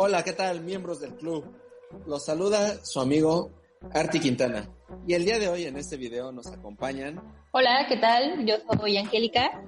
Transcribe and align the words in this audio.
Hola, 0.00 0.22
¿qué 0.22 0.32
tal, 0.32 0.60
miembros 0.60 1.00
del 1.00 1.16
club? 1.16 1.44
Los 2.06 2.24
saluda 2.24 2.84
su 2.84 3.00
amigo 3.00 3.50
Arti 3.92 4.20
Quintana. 4.20 4.68
Y 5.08 5.14
el 5.14 5.24
día 5.24 5.40
de 5.40 5.48
hoy 5.48 5.64
en 5.64 5.76
este 5.76 5.96
video 5.96 6.30
nos 6.30 6.46
acompañan. 6.46 7.20
Hola, 7.50 7.84
¿qué 7.88 7.96
tal? 7.96 8.46
Yo 8.46 8.54
soy 8.78 8.96
Angélica. 8.96 9.60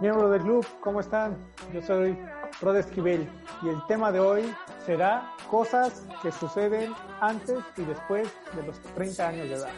Miembros 0.00 0.30
del 0.30 0.42
club, 0.42 0.64
¿cómo 0.84 1.00
están? 1.00 1.52
Yo 1.74 1.82
soy 1.82 2.16
Rod 2.60 2.76
Esquivel 2.76 3.28
y 3.64 3.70
el 3.70 3.84
tema 3.88 4.12
de 4.12 4.20
hoy 4.20 4.54
será 4.86 5.34
cosas 5.50 6.04
que 6.22 6.30
suceden 6.30 6.94
antes 7.20 7.58
y 7.76 7.82
después 7.82 8.28
de 8.54 8.62
los 8.62 8.80
30 8.94 9.28
años 9.28 9.48
de 9.48 9.54
edad. 9.56 9.70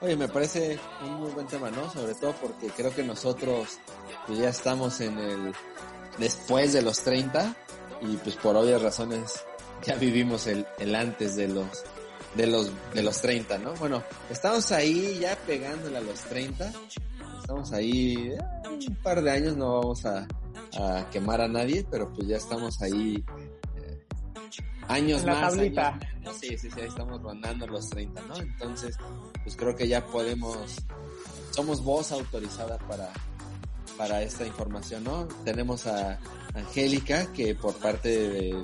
Oye, 0.00 0.16
me 0.16 0.28
parece 0.28 0.78
un 1.02 1.14
muy 1.14 1.30
buen 1.32 1.48
tema, 1.48 1.72
¿no? 1.72 1.90
Sobre 1.90 2.14
todo 2.14 2.32
porque 2.40 2.68
creo 2.68 2.94
que 2.94 3.02
nosotros 3.02 3.80
ya 4.28 4.50
estamos 4.50 5.00
en 5.00 5.18
el 5.18 5.52
después 6.18 6.72
de 6.72 6.82
los 6.82 7.02
30 7.02 7.56
y 8.02 8.16
pues 8.18 8.36
por 8.36 8.56
obvias 8.56 8.82
razones 8.82 9.44
ya 9.84 9.94
vivimos 9.96 10.46
el, 10.46 10.66
el 10.78 10.94
antes 10.94 11.36
de 11.36 11.48
los 11.48 11.66
de 12.34 12.46
los 12.46 12.70
de 12.94 13.02
los 13.02 13.20
30, 13.20 13.58
¿no? 13.58 13.74
Bueno, 13.74 14.02
estamos 14.30 14.70
ahí 14.72 15.18
ya 15.20 15.36
pegándole 15.46 15.96
a 15.98 16.00
los 16.00 16.20
30. 16.24 16.72
Estamos 17.40 17.72
ahí 17.72 18.32
eh, 18.32 18.38
un 18.86 18.96
par 18.96 19.22
de 19.22 19.30
años, 19.30 19.56
no 19.56 19.80
vamos 19.80 20.04
a, 20.04 20.26
a 20.78 21.08
quemar 21.10 21.40
a 21.40 21.48
nadie, 21.48 21.86
pero 21.90 22.12
pues 22.12 22.28
ya 22.28 22.36
estamos 22.36 22.80
ahí 22.82 23.24
eh, 23.76 24.06
años 24.88 25.24
La 25.24 25.32
más. 25.34 25.54
tablita. 25.54 25.88
años 25.88 26.36
sí, 26.38 26.58
sí, 26.58 26.70
sí, 26.70 26.80
ahí 26.80 26.88
estamos 26.88 27.22
rondando 27.22 27.66
los 27.66 27.88
30, 27.88 28.20
¿no? 28.22 28.36
Entonces, 28.36 28.96
pues 29.42 29.56
creo 29.56 29.74
que 29.74 29.88
ya 29.88 30.04
podemos, 30.04 30.58
somos 31.52 31.82
voz 31.82 32.12
autorizada 32.12 32.76
para, 32.86 33.10
para 33.98 34.22
esta 34.22 34.46
información, 34.46 35.04
¿no? 35.04 35.26
Tenemos 35.44 35.86
a 35.86 36.18
Angélica, 36.54 37.32
que 37.32 37.54
por 37.54 37.74
parte 37.74 38.08
de 38.08 38.62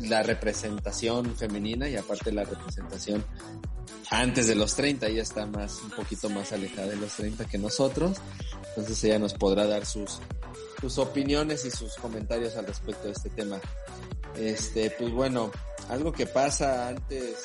la 0.00 0.22
representación 0.22 1.36
femenina 1.36 1.88
y 1.88 1.96
aparte 1.96 2.30
la 2.30 2.44
representación 2.44 3.24
antes 4.10 4.46
de 4.46 4.54
los 4.54 4.76
30, 4.76 5.08
ella 5.08 5.22
está 5.22 5.46
más, 5.46 5.82
un 5.82 5.90
poquito 5.90 6.30
más 6.30 6.52
alejada 6.52 6.88
de 6.88 6.96
los 6.96 7.12
30 7.14 7.44
que 7.46 7.58
nosotros, 7.58 8.18
entonces 8.68 9.02
ella 9.04 9.18
nos 9.18 9.34
podrá 9.34 9.66
dar 9.66 9.84
sus, 9.84 10.20
sus 10.80 10.98
opiniones 10.98 11.64
y 11.64 11.70
sus 11.72 11.94
comentarios 11.96 12.54
al 12.56 12.66
respecto 12.66 13.08
de 13.08 13.12
este 13.12 13.30
tema. 13.30 13.60
Este, 14.36 14.90
pues 14.90 15.10
bueno, 15.10 15.50
algo 15.88 16.12
que 16.12 16.26
pasa 16.26 16.88
antes 16.88 17.36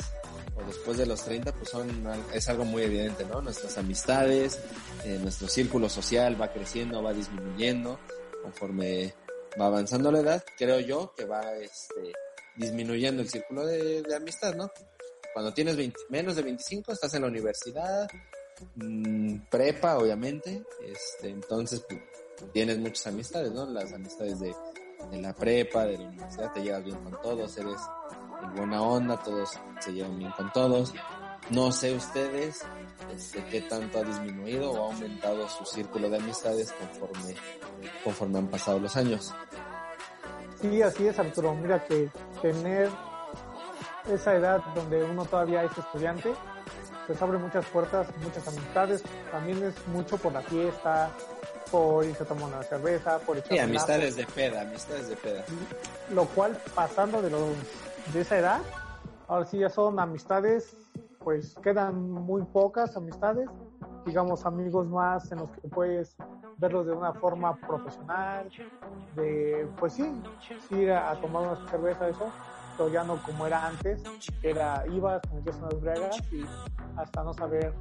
después 0.68 0.98
de 0.98 1.06
los 1.06 1.24
30, 1.24 1.54
pues 1.54 1.70
son, 1.70 1.90
es 2.34 2.50
algo 2.50 2.66
muy 2.66 2.84
evidente, 2.84 3.26
¿no? 3.26 3.42
Nuestras 3.42 3.78
amistades, 3.78 4.60
eh, 5.04 5.20
nuestro 5.22 5.48
círculo 5.48 5.90
social 5.90 6.40
va 6.40 6.52
creciendo, 6.52 7.02
va 7.02 7.14
disminuyendo 7.14 8.00
conforme 8.44 9.14
va 9.60 9.68
avanzando 9.68 10.12
la 10.12 10.20
edad. 10.20 10.44
Creo 10.58 10.80
yo 10.80 11.14
que 11.16 11.26
va, 11.26 11.42
este, 11.56 12.14
disminuyendo 12.56 13.22
el 13.22 13.30
círculo 13.30 13.66
de, 13.66 14.02
de 14.02 14.16
amistad, 14.16 14.56
¿no? 14.56 14.72
Cuando 15.34 15.54
tienes 15.54 15.78
20 15.78 15.98
menos 16.10 16.36
de 16.36 16.42
25, 16.42 16.92
estás 16.92 17.14
en 17.14 17.22
la 17.22 17.28
universidad, 17.28 18.10
mmm, 18.76 19.38
prepa, 19.50 19.98
obviamente, 19.98 20.64
este, 20.84 21.30
entonces, 21.30 21.84
pues, 21.88 22.02
tienes 22.52 22.78
muchas 22.80 23.08
amistades, 23.08 23.52
¿no? 23.52 23.66
Las 23.66 23.94
amistades 23.94 24.40
de, 24.40 24.54
de 25.10 25.22
la 25.22 25.34
prepa, 25.34 25.86
de 25.86 25.98
la 25.98 26.06
universidad, 26.06 26.52
te 26.54 26.62
llevas 26.62 26.84
bien 26.84 26.98
con 27.04 27.22
todos, 27.22 27.58
eres 27.58 27.78
buena 28.56 28.82
onda, 28.82 29.18
todos 29.18 29.52
se 29.80 29.94
llevan 29.94 30.18
bien 30.18 30.32
con 30.32 30.52
todos. 30.52 30.94
No 31.50 31.72
sé 31.72 31.94
ustedes 31.96 32.64
este, 33.14 33.44
qué 33.46 33.62
tanto 33.62 34.00
ha 34.00 34.04
disminuido 34.04 34.72
o 34.72 34.84
ha 34.90 34.94
aumentado 34.94 35.50
su 35.50 35.66
círculo 35.66 36.10
de 36.10 36.18
amistades 36.18 36.72
conforme, 36.72 37.36
conforme 38.04 38.40
han 38.40 38.48
pasado 38.48 38.80
los 38.80 38.96
años. 38.96 39.34
Sí, 40.62 40.82
así 40.82 41.08
es, 41.08 41.18
Arturo. 41.18 41.56
Mira 41.56 41.84
que 41.84 42.10
tener 42.42 42.90
esa 44.10 44.36
edad 44.36 44.62
donde 44.76 45.04
uno 45.04 45.26
todavía 45.26 45.64
es 45.64 45.78
estudiante, 45.78 46.34
pues 47.08 47.22
abre 47.22 47.38
muchas 47.40 47.66
puertas, 47.66 48.08
muchas 48.24 48.48
amistades. 48.48 49.04
También 49.32 49.64
es 49.64 49.88
mucho 49.88 50.18
por 50.18 50.32
la 50.32 50.42
fiesta, 50.42 51.10
por 51.72 52.06
irse 52.06 52.24
a 52.24 52.26
tomar 52.26 52.46
una 52.46 52.64
cerveza, 52.64 53.18
por 53.20 53.38
echar 53.38 53.52
Sí, 53.52 53.60
amistades 53.60 54.16
de 54.16 54.26
peda, 54.26 54.62
amistades 54.62 55.10
de 55.10 55.16
peda. 55.16 55.44
Lo 56.14 56.26
cual, 56.26 56.58
pasando 56.76 57.22
de 57.22 57.30
los 57.30 57.42
de 58.14 58.22
esa 58.22 58.38
edad, 58.38 58.62
ahora 59.28 59.46
sí 59.46 59.60
ya 59.60 59.70
son 59.70 60.00
amistades, 60.00 60.76
pues 61.20 61.56
quedan 61.64 62.12
muy 62.12 62.44
pocas 62.44 62.96
amistades, 62.98 63.50
digamos 64.06 64.46
amigos 64.46 64.88
más 64.88 65.32
en 65.32 65.40
los 65.40 65.50
que 65.52 65.68
puedes 65.68 66.16
verlos 66.58 66.86
de 66.86 66.94
una 66.94 67.14
forma 67.14 67.56
profesional, 67.56 68.50
de 69.16 69.68
pues 69.80 69.94
sí, 69.94 70.12
ir 70.72 70.92
a, 70.92 71.12
a 71.12 71.22
tomar 71.22 71.48
una 71.48 71.70
cerveza, 71.70 72.10
eso, 72.10 72.32
pero 72.78 72.90
ya 72.90 73.04
no 73.04 73.22
como 73.24 73.48
era 73.48 73.68
antes, 73.68 74.02
era 74.42 74.84
ibas, 74.92 75.22
metías 75.34 75.58
unas 75.58 75.82
bregas 75.82 76.18
y 76.32 76.44
hasta 76.98 77.24
no 77.24 77.34
saber, 77.34 77.74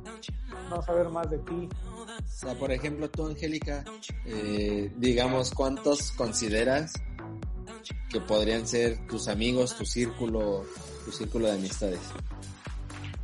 no 0.68 0.82
saber 0.82 1.08
más 1.08 1.30
de 1.30 1.38
ti. 1.38 1.68
O 2.06 2.22
sea, 2.26 2.54
por 2.54 2.70
ejemplo, 2.72 3.10
tú, 3.10 3.26
Angélica, 3.26 3.84
eh, 4.24 4.92
digamos, 4.96 5.52
¿cuántos 5.52 6.12
consideras 6.12 6.92
que 8.10 8.20
podrían 8.20 8.66
ser 8.66 9.06
tus 9.06 9.28
amigos, 9.28 9.76
tu 9.76 9.84
círculo, 9.84 10.64
tu 11.04 11.12
círculo 11.12 11.46
de 11.46 11.54
amistades? 11.54 12.00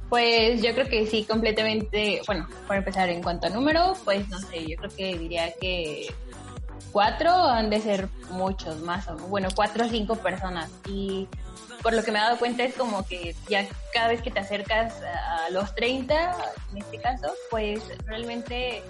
Pues 0.09 0.63
yo 0.63 0.73
creo 0.73 0.89
que 0.89 1.07
sí, 1.07 1.25
completamente, 1.25 2.23
bueno, 2.27 2.49
para 2.69 2.79
empezar 2.79 3.09
en 3.09 3.23
cuanto 3.23 3.49
a 3.49 3.51
número, 3.51 3.95
pues 4.05 4.29
no 4.29 4.39
sé, 4.39 4.65
yo 4.67 4.77
creo 4.77 4.91
que 4.91 5.19
diría 5.19 5.53
que 5.61 6.07
cuatro 6.93 7.33
han 7.33 7.71
de 7.71 7.81
ser 7.81 8.09
muchos 8.31 8.81
más, 8.81 9.09
o 9.09 9.17
bueno, 9.29 9.49
cuatro 9.55 9.85
o 9.85 9.89
cinco 9.89 10.17
personas. 10.17 10.71
Y 10.89 11.29
por 11.83 11.93
lo 11.93 12.05
que 12.05 12.13
me 12.13 12.19
he 12.19 12.23
dado 12.23 12.39
cuenta 12.39 12.65
es 12.65 12.75
como 12.75 13.07
que 13.07 13.35
ya 13.49 13.67
cada 13.93 14.09
vez 14.09 14.23
que 14.23 14.31
te 14.31 14.39
acercas 14.41 14.95
a 15.03 15.51
los 15.51 15.75
30, 15.75 16.37
en 16.73 16.79
este 16.79 16.99
caso, 16.99 17.33
pues 17.51 17.83
realmente 18.07 18.83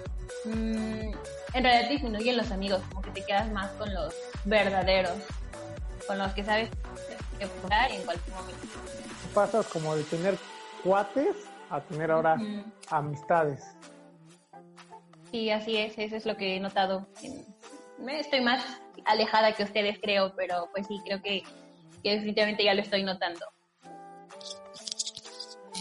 mmm, 0.45 1.11
en 1.53 1.63
realidad 1.63 1.89
disminuyen 1.89 2.37
los 2.37 2.51
amigos, 2.51 2.81
como 2.89 3.01
que 3.01 3.11
te 3.11 3.25
quedas 3.25 3.51
más 3.51 3.71
con 3.71 3.93
los 3.93 4.13
verdaderos, 4.45 5.17
con 6.07 6.17
los 6.17 6.33
que 6.33 6.43
sabes 6.43 6.69
que 7.37 7.45
jugar 7.45 7.91
en 7.91 8.03
cualquier 8.03 8.35
momento. 8.35 8.67
Pasas 9.33 9.65
como 9.67 9.95
de 9.95 10.03
tener 10.05 10.37
cuates 10.83 11.35
a 11.69 11.81
tener 11.81 12.09
ahora 12.11 12.35
Ujú. 12.35 12.63
amistades. 12.89 13.63
Sí, 15.31 15.49
así 15.49 15.77
es, 15.77 15.97
eso 15.97 16.15
es 16.15 16.25
lo 16.25 16.37
que 16.37 16.55
he 16.55 16.59
notado. 16.59 17.05
Me 17.99 18.19
estoy 18.19 18.41
más 18.41 18.63
alejada 19.05 19.53
que 19.53 19.63
ustedes, 19.63 19.99
creo, 20.01 20.33
pero 20.35 20.69
pues 20.73 20.87
sí, 20.87 20.99
creo 21.05 21.21
que, 21.21 21.43
que 22.01 22.11
definitivamente 22.11 22.63
ya 22.63 22.73
lo 22.73 22.81
estoy 22.81 23.03
notando. 23.03 23.45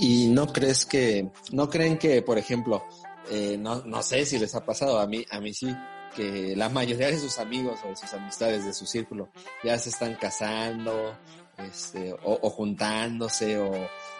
¿Y 0.01 0.27
no 0.29 0.53
crees 0.53 0.85
que, 0.85 1.31
no 1.53 1.71
creen 1.71 1.97
que, 1.99 2.21
por 2.23 2.37
ejemplo, 2.37 2.85
eh, 3.31 3.57
no, 3.59 3.83
no 3.85 4.03
sé 4.03 4.27
si 4.27 4.39
les 4.39 4.55
ha 4.55 4.65
pasado, 4.65 4.99
a 4.99 5.07
mí, 5.07 5.25
a 5.31 5.41
mí 5.41 5.55
sí, 5.55 5.75
que 6.17 6.57
la 6.57 6.69
mayoría 6.69 7.09
de 7.09 7.19
sus 7.19 7.39
amigos 7.39 7.79
o 7.85 7.89
de 7.89 7.97
sus 7.97 8.13
amistades 8.15 8.65
de 8.65 8.73
su 8.73 8.87
círculo 8.87 9.29
ya 9.63 9.79
se 9.79 9.91
están 9.91 10.15
casando, 10.15 11.17
este, 11.59 12.15
o, 12.25 12.51
juntándose, 12.51 13.59
o, 13.59 13.73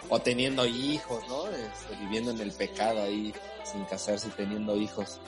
o 0.09 0.19
teniendo 0.19 0.65
hijos, 0.65 1.23
¿no? 1.27 1.47
Este, 1.49 1.95
viviendo 2.01 2.31
en 2.31 2.39
el 2.39 2.51
pecado 2.51 3.01
ahí, 3.01 3.33
sin 3.63 3.83
casarse 3.85 4.27
y 4.27 4.31
teniendo 4.31 4.75
hijos. 4.77 5.19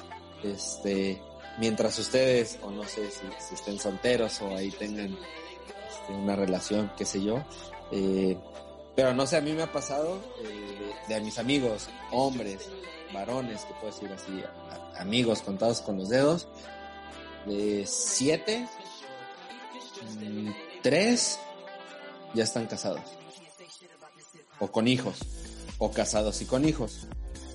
Este, 0.44 1.22
mientras 1.58 1.98
ustedes, 2.00 2.60
o 2.62 2.72
no 2.72 2.84
sé 2.84 3.10
si, 3.12 3.26
si 3.40 3.56
estén 3.56 3.80
solteros 3.80 4.42
o 4.42 4.56
ahí 4.56 4.72
tengan 4.72 5.18
este, 5.90 6.14
una 6.14 6.36
relación, 6.36 6.92
qué 6.98 7.06
sé 7.06 7.22
yo, 7.22 7.44
eh, 7.92 8.38
pero 8.96 9.14
no 9.14 9.26
sé, 9.26 9.38
a 9.38 9.42
mí 9.42 9.54
me 9.54 9.64
ha 9.64 9.72
pasado 9.72 10.20
eh, 10.44 10.94
de, 11.08 11.22
mis 11.22 11.38
amigos, 11.40 11.90
hombres, 12.12 12.70
varones, 13.14 13.62
que 13.62 13.74
puedo 13.76 13.94
decir 13.94 14.12
así, 14.12 14.44
amigos 14.98 15.42
contados 15.42 15.82
con 15.82 15.98
los 15.98 16.10
dedos, 16.10 16.48
de 17.46 17.86
siete, 17.88 18.68
mm, 20.20 20.50
tres 20.82 21.40
ya 22.34 22.44
están 22.44 22.68
casados. 22.68 23.02
O 24.60 24.72
con 24.72 24.88
hijos. 24.88 25.20
O 25.78 25.92
casados 25.92 26.42
y 26.42 26.46
con 26.46 26.68
hijos. 26.68 27.08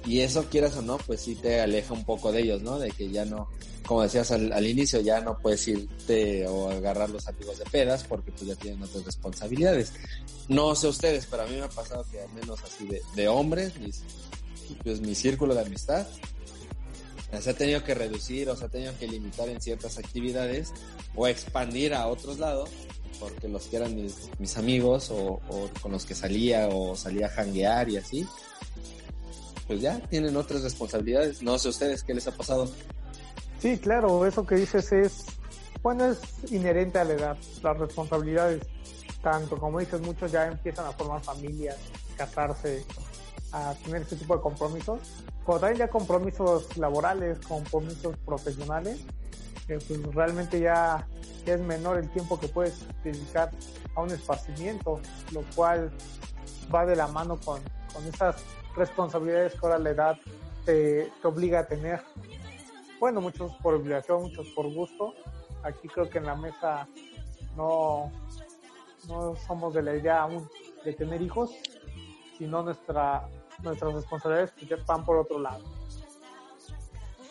Y 0.07 0.21
eso, 0.21 0.49
quieras 0.51 0.77
o 0.77 0.83
no, 0.83 0.99
pues 0.99 1.23
sí 1.23 1.35
te 1.35 1.61
aleja 1.61 1.95
un 1.95 2.05
poco 2.05 2.31
de 2.33 2.43
ellos, 2.43 2.63
¿no? 2.63 2.79
De 2.79 2.91
que 2.91 3.11
ya 3.11 3.25
no, 3.25 3.49
como 3.87 4.03
decías 4.03 4.31
al, 4.33 4.53
al 4.53 4.67
inicio, 4.67 5.01
ya 5.01 5.21
no 5.21 5.39
puedes 5.39 5.67
irte 5.67 6.47
o 6.47 6.71
agarrar 6.71 7.09
los 7.09 7.27
amigos 7.27 7.59
de 7.59 7.65
pedas 7.65 8.05
porque 8.05 8.31
pues 8.31 8.47
ya 8.47 8.55
tienen 8.55 8.83
otras 8.83 9.05
responsabilidades. 9.05 9.93
No 10.49 10.75
sé 10.75 10.89
ustedes, 10.89 11.27
pero 11.31 11.45
a 11.45 11.47
mí 11.47 11.57
me 11.57 11.63
ha 11.63 11.69
pasado 11.69 12.05
que 12.11 12.21
al 12.21 12.33
menos 12.35 12.63
así 12.63 12.87
de, 12.87 13.01
de 13.15 13.29
hombres, 13.29 13.79
mis, 13.79 14.03
pues 14.83 15.01
mi 15.01 15.15
círculo 15.15 15.55
de 15.55 15.63
amistad, 15.63 16.07
se 17.41 17.51
ha 17.51 17.55
tenido 17.55 17.83
que 17.83 17.95
reducir 17.95 18.49
o 18.49 18.57
se 18.57 18.65
ha 18.65 18.69
tenido 18.69 18.97
que 18.99 19.09
limitar 19.09 19.49
en 19.49 19.61
ciertas 19.61 19.99
actividades 19.99 20.73
o 21.17 21.27
expandir 21.27 21.95
a 21.95 22.07
otros 22.07 22.39
lados 22.39 22.71
porque 23.19 23.49
los 23.49 23.67
que 23.67 23.77
eran 23.77 23.95
mis, 23.95 24.31
mis 24.39 24.57
amigos 24.57 25.11
o, 25.11 25.41
o 25.49 25.71
con 25.81 25.93
los 25.93 26.05
que 26.05 26.15
salía 26.15 26.69
o 26.69 26.95
salía 26.95 27.27
a 27.27 27.31
janguear 27.31 27.89
y 27.89 27.97
así, 27.97 28.27
pues 29.67 29.81
ya 29.81 29.99
tienen 30.09 30.37
otras 30.37 30.63
responsabilidades. 30.63 31.43
No 31.43 31.59
sé 31.59 31.69
ustedes 31.69 32.03
qué 32.03 32.15
les 32.15 32.27
ha 32.27 32.33
pasado. 32.33 32.71
Sí, 33.61 33.79
claro, 33.79 34.27
eso 34.27 34.47
que 34.47 34.57
dices 34.57 34.93
es 34.93 35.25
bueno, 35.85 36.07
es 36.07 36.51
inherente 36.51 36.99
a 36.99 37.05
la 37.05 37.13
edad, 37.13 37.37
las 37.63 37.79
responsabilidades, 37.79 38.63
tanto 39.23 39.59
como 39.59 39.81
dices, 39.81 40.01
muchos 40.01 40.33
ya 40.33 40.47
empiezan 40.47 40.87
a 40.87 40.93
formar 40.93 41.23
familias, 41.23 41.77
casarse, 42.17 42.83
a 43.55 43.75
tener 43.75 44.03
ese 44.03 44.17
tipo 44.17 44.35
de 44.35 44.43
compromisos, 44.43 45.01
como 45.45 45.61
también 45.61 45.79
ya 45.79 45.89
compromisos 45.89 46.77
laborales, 46.77 47.39
compromisos 47.47 48.17
profesionales, 48.25 49.05
que 49.69 49.79
pues 49.79 50.03
realmente 50.13 50.61
ya, 50.61 51.07
es 51.47 51.61
menor 51.61 51.99
el 51.99 52.11
tiempo 52.11 52.41
que 52.41 52.49
puedes 52.49 52.85
dedicar 53.05 53.51
a 53.95 54.01
un 54.01 54.11
esparcimiento, 54.11 55.01
lo 55.31 55.43
cual 55.55 55.93
va 56.75 56.87
de 56.87 56.97
la 56.97 57.07
mano 57.07 57.39
con, 57.39 57.61
con 57.93 58.05
esas 58.07 58.43
responsabilidades 58.75 59.53
que 59.53 59.61
ahora 59.63 59.79
la 59.79 59.91
edad 59.91 60.19
te, 60.65 61.13
te 61.21 61.29
obliga 61.29 61.61
a 61.61 61.67
tener. 61.67 62.03
Bueno, 62.99 63.21
muchos 63.21 63.55
por 63.57 63.75
obligación, 63.75 64.23
muchos 64.23 64.49
por 64.49 64.73
gusto. 64.73 65.15
Aquí 65.63 65.87
creo 65.89 66.09
que 66.09 66.19
en 66.19 66.25
la 66.25 66.35
mesa 66.35 66.89
no, 67.57 68.11
no 69.07 69.37
somos 69.37 69.75
de 69.75 69.83
la 69.83 69.95
idea 69.95 70.23
aún 70.23 70.49
de 70.85 70.93
tener 70.95 71.21
hijos, 71.23 71.51
sino 72.39 72.63
nuestra, 72.63 73.29
nuestras 73.63 73.95
responsabilidades 73.95 74.87
van 74.87 75.05
por 75.05 75.19
otro 75.19 75.39
lado. 75.39 75.63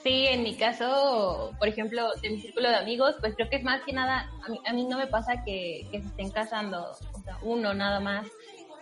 Sí, 0.03 0.27
en 0.27 0.43
mi 0.43 0.55
caso, 0.55 1.51
por 1.57 1.69
ejemplo, 1.69 2.09
de 2.21 2.29
mi 2.29 2.41
círculo 2.41 2.67
de 2.67 2.75
amigos, 2.75 3.15
pues 3.21 3.35
creo 3.35 3.49
que 3.49 3.55
es 3.55 3.63
más 3.63 3.81
que 3.83 3.93
nada, 3.93 4.29
a 4.45 4.49
mí, 4.49 4.59
a 4.65 4.73
mí 4.73 4.85
no 4.85 4.97
me 4.97 5.07
pasa 5.07 5.45
que, 5.45 5.87
que 5.91 6.01
se 6.01 6.07
estén 6.07 6.29
casando, 6.29 6.91
o 7.13 7.19
sea, 7.21 7.37
uno 7.41 7.73
nada 7.73 8.01
más. 8.01 8.27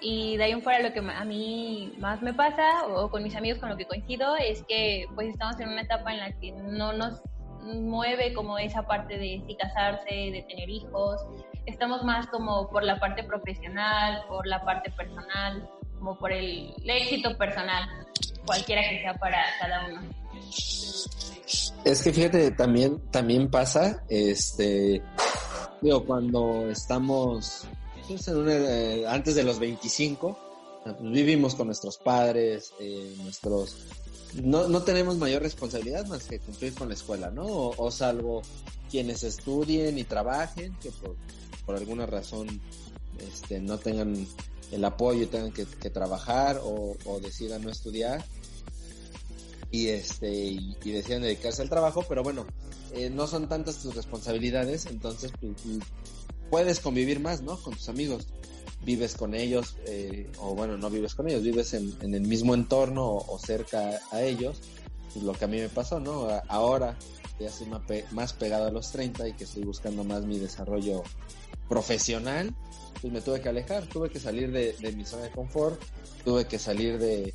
Y 0.04 0.36
de 0.38 0.46
ahí 0.46 0.52
en 0.52 0.64
fuera 0.64 0.80
lo 0.80 0.94
que 0.94 1.00
a 1.00 1.26
mí 1.26 1.94
más 2.00 2.24
me 2.24 2.34
pasa, 2.34 2.88
o 2.88 3.12
con 3.12 3.22
mis 3.22 3.36
amigos 3.36 3.60
con 3.60 3.70
lo 3.70 3.78
que 3.78 3.86
coincido, 3.86 4.36
es 4.36 4.64
que 4.64 5.06
pues 5.14 5.30
estamos 5.30 5.60
en 5.60 5.70
una 5.70 5.82
etapa 5.82 6.12
en 6.12 6.22
la 6.22 6.32
que 6.40 6.54
no 6.54 6.92
nos 6.92 7.22
mueve 7.62 8.34
como 8.34 8.58
esa 8.58 8.82
parte 8.84 9.20
de 9.20 9.44
si 9.46 9.56
casarse, 9.56 10.10
de 10.10 10.44
tener 10.50 10.70
hijos. 10.72 11.22
Estamos 11.68 12.04
más 12.04 12.26
como 12.28 12.68
por 12.70 12.84
la 12.84 13.00
parte 13.00 13.24
profesional, 13.24 14.24
por 14.28 14.48
la 14.48 14.66
parte 14.66 14.90
personal, 14.90 15.70
como 16.02 16.18
por 16.18 16.32
el, 16.32 16.74
éxito 16.84 17.38
personal, 17.38 17.88
cualquiera 18.44 18.82
que 18.90 19.02
sea 19.02 19.14
para 19.14 19.38
cada 19.60 19.88
uno. 19.88 20.02
Es 21.86 22.02
que 22.04 22.12
fíjate, 22.12 22.52
también, 22.52 23.00
también 23.12 23.52
pasa, 23.52 24.04
este, 24.10 25.04
digo, 25.80 26.04
cuando 26.04 26.70
estamos 26.72 27.68
pues, 28.08 28.28
eh, 28.28 29.06
antes 29.08 29.36
de 29.36 29.44
los 29.44 29.60
25, 29.60 30.40
pues, 30.84 31.02
vivimos 31.02 31.54
con 31.54 31.68
nuestros 31.68 32.00
padres, 32.00 32.74
eh, 32.80 33.16
nuestros 33.22 33.78
no, 34.42 34.68
no 34.68 34.82
tenemos 34.82 35.18
mayor 35.18 35.44
responsabilidad 35.44 36.08
más 36.08 36.24
que 36.24 36.40
cumplir 36.40 36.74
con 36.74 36.88
la 36.88 36.96
escuela, 36.96 37.30
¿no? 37.30 37.46
O, 37.46 37.92
salvo 37.92 38.42
quienes 38.90 39.24
estudien 39.24 40.00
y 40.00 40.04
trabajen, 40.04 40.74
que 40.82 40.90
por, 40.90 41.16
por 41.66 41.76
alguna 41.76 42.06
razón 42.06 42.48
este, 43.20 43.60
no 43.60 43.78
tengan 43.78 44.26
el 44.72 44.84
apoyo 44.86 45.24
y 45.24 45.28
tengan 45.28 45.52
que, 45.52 45.66
trabajar 45.90 46.60
o, 46.64 46.96
o, 47.06 47.20
decidan 47.20 47.64
no 47.64 47.70
estudiar 47.70 48.24
y 49.72 49.88
este 49.88 50.34
y, 50.34 50.76
decidan 50.84 51.22
dedicarse 51.22 51.62
al 51.62 51.70
trabajo, 51.70 52.06
pero 52.08 52.24
bueno, 52.24 52.46
eh, 52.94 53.10
no 53.10 53.28
son 53.28 53.48
tantas 53.48 53.78
tus 53.78 53.96
responsabilidades, 53.96 54.86
entonces 54.86 55.32
pues, 55.40 55.54
puedes 56.50 56.80
convivir 56.80 57.20
más, 57.20 57.42
¿no? 57.42 57.58
Con 57.62 57.74
tus 57.74 57.90
amigos 57.90 58.28
vives 58.84 59.16
con 59.16 59.36
ellos, 59.36 59.76
eh, 59.86 60.30
o 60.40 60.56
bueno, 60.56 60.78
no 60.78 60.90
vives 60.90 61.16
con 61.16 61.30
ellos, 61.30 61.44
vives 61.44 61.74
en, 61.74 61.96
el 62.02 62.22
mismo 62.22 62.54
entorno 62.54 63.16
o, 63.16 63.40
cerca 63.40 64.00
a 64.12 64.22
ellos, 64.22 64.60
pues 65.14 65.24
lo 65.24 65.34
que 65.34 65.46
a 65.46 65.48
mí 65.48 65.60
me 65.60 65.70
pasó, 65.70 66.00
¿no? 66.00 66.28
Ahora 66.48 66.98
ya 67.40 67.48
estoy 67.48 67.68
más, 68.12 68.34
pegado 68.34 68.68
a 68.68 68.72
los 68.72 68.92
30 68.92 69.30
y 69.30 69.34
que 69.34 69.44
estoy 69.44 69.64
buscando 69.64 70.04
más 70.04 70.26
mi 70.26 70.40
desarrollo 70.40 71.04
profesional, 71.72 72.54
pues 73.00 73.14
me 73.14 73.22
tuve 73.22 73.40
que 73.40 73.48
alejar, 73.48 73.88
tuve 73.88 74.10
que 74.10 74.20
salir 74.20 74.52
de, 74.52 74.76
mi 74.94 75.06
zona 75.06 75.24
de 75.24 75.32
confort, 75.32 75.82
tuve 76.26 76.46
que 76.46 76.60
salir 76.60 77.00
de, 77.00 77.34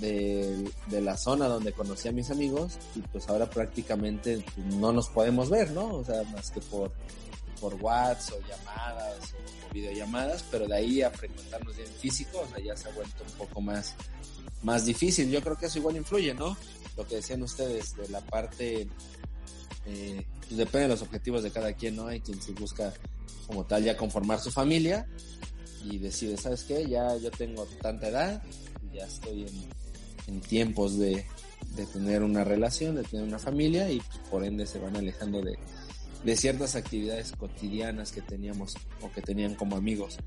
de, 0.00 1.00
la 1.00 1.16
zona 1.16 1.46
donde 1.46 1.72
conocí 1.72 2.08
a 2.08 2.12
mis 2.12 2.32
amigos 2.32 2.78
y 2.96 3.00
pues 3.00 3.28
ahora 3.28 3.48
prácticamente 3.48 4.44
pues, 4.56 4.66
no 4.74 4.92
nos 4.92 5.08
podemos 5.08 5.50
ver, 5.50 5.70
¿no? 5.70 5.86
O 5.94 6.04
sea, 6.04 6.24
más 6.32 6.50
que 6.50 6.60
por, 6.62 6.90
por 7.60 7.76
WhatsApp 7.76 8.40
o 8.40 8.48
llamadas 8.48 9.34
videollamadas, 9.72 10.44
pero 10.50 10.66
de 10.66 10.74
ahí 10.74 11.02
a 11.02 11.10
frecuentarnos 11.12 11.76
ya 11.76 11.84
en 11.84 11.92
físico, 11.92 12.40
o 12.40 12.48
sea, 12.48 12.58
ya 12.58 12.76
se 12.76 12.88
ha 12.88 12.92
vuelto 12.92 13.22
un 13.22 13.46
poco 13.46 13.60
más, 13.60 13.94
más 14.64 14.84
difícil. 14.84 15.30
Yo 15.30 15.40
creo 15.42 15.56
que 15.56 15.66
eso 15.66 15.78
igual 15.78 15.96
influye, 15.96 16.34
¿no? 16.34 16.56
Lo 16.96 17.06
que 17.06 17.14
decían 17.14 17.40
ustedes 17.44 17.94
de 17.94 18.08
la 18.08 18.20
parte, 18.20 18.88
eh, 19.86 20.26
pues 20.50 20.58
depende 20.58 20.88
de 20.88 20.88
los 20.88 21.02
objetivos 21.02 21.44
de 21.44 21.52
cada 21.52 21.72
quien, 21.74 21.94
¿no? 21.94 22.08
Hay 22.08 22.20
quien 22.20 22.42
se 22.42 22.50
busca 22.50 22.92
como 23.46 23.64
tal 23.64 23.84
ya 23.84 23.96
conformar 23.96 24.40
su 24.40 24.50
familia 24.50 25.06
y 25.84 25.98
decide, 25.98 26.36
¿sabes 26.36 26.64
qué? 26.64 26.88
Ya 26.88 27.16
yo 27.18 27.30
tengo 27.30 27.66
tanta 27.80 28.08
edad, 28.08 28.42
ya 28.92 29.06
estoy 29.06 29.46
en, 30.26 30.40
tiempos 30.40 30.98
de, 30.98 31.24
de 31.76 31.86
tener 31.86 32.24
una 32.24 32.42
relación, 32.42 32.96
de 32.96 33.04
tener 33.04 33.24
una 33.24 33.38
familia 33.38 33.90
y 33.92 34.00
pues, 34.00 34.18
por 34.28 34.44
ende 34.44 34.66
se 34.66 34.80
van 34.80 34.96
alejando 34.96 35.40
de, 35.40 35.56
de 36.24 36.36
ciertas 36.36 36.74
actividades 36.74 37.30
cotidianas 37.30 38.10
que 38.10 38.20
teníamos 38.20 38.74
o 39.02 39.12
que 39.12 39.22
tenían 39.22 39.54
como 39.54 39.76
amigos. 39.76 40.18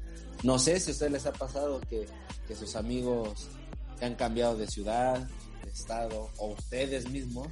No 0.42 0.58
sé 0.58 0.80
si 0.80 0.92
a 0.92 0.94
ustedes 0.94 1.12
les 1.12 1.26
ha 1.26 1.34
pasado 1.34 1.82
que, 1.82 2.06
que 2.48 2.56
sus 2.56 2.78
amigos 2.78 3.50
se 4.00 4.06
han 4.06 4.16
cambiado 4.16 4.56
de 4.56 4.68
ciudad, 4.68 5.20
de 5.66 5.70
estado, 5.70 6.30
o 6.38 6.54
ustedes 6.54 7.10
mismos 7.10 7.50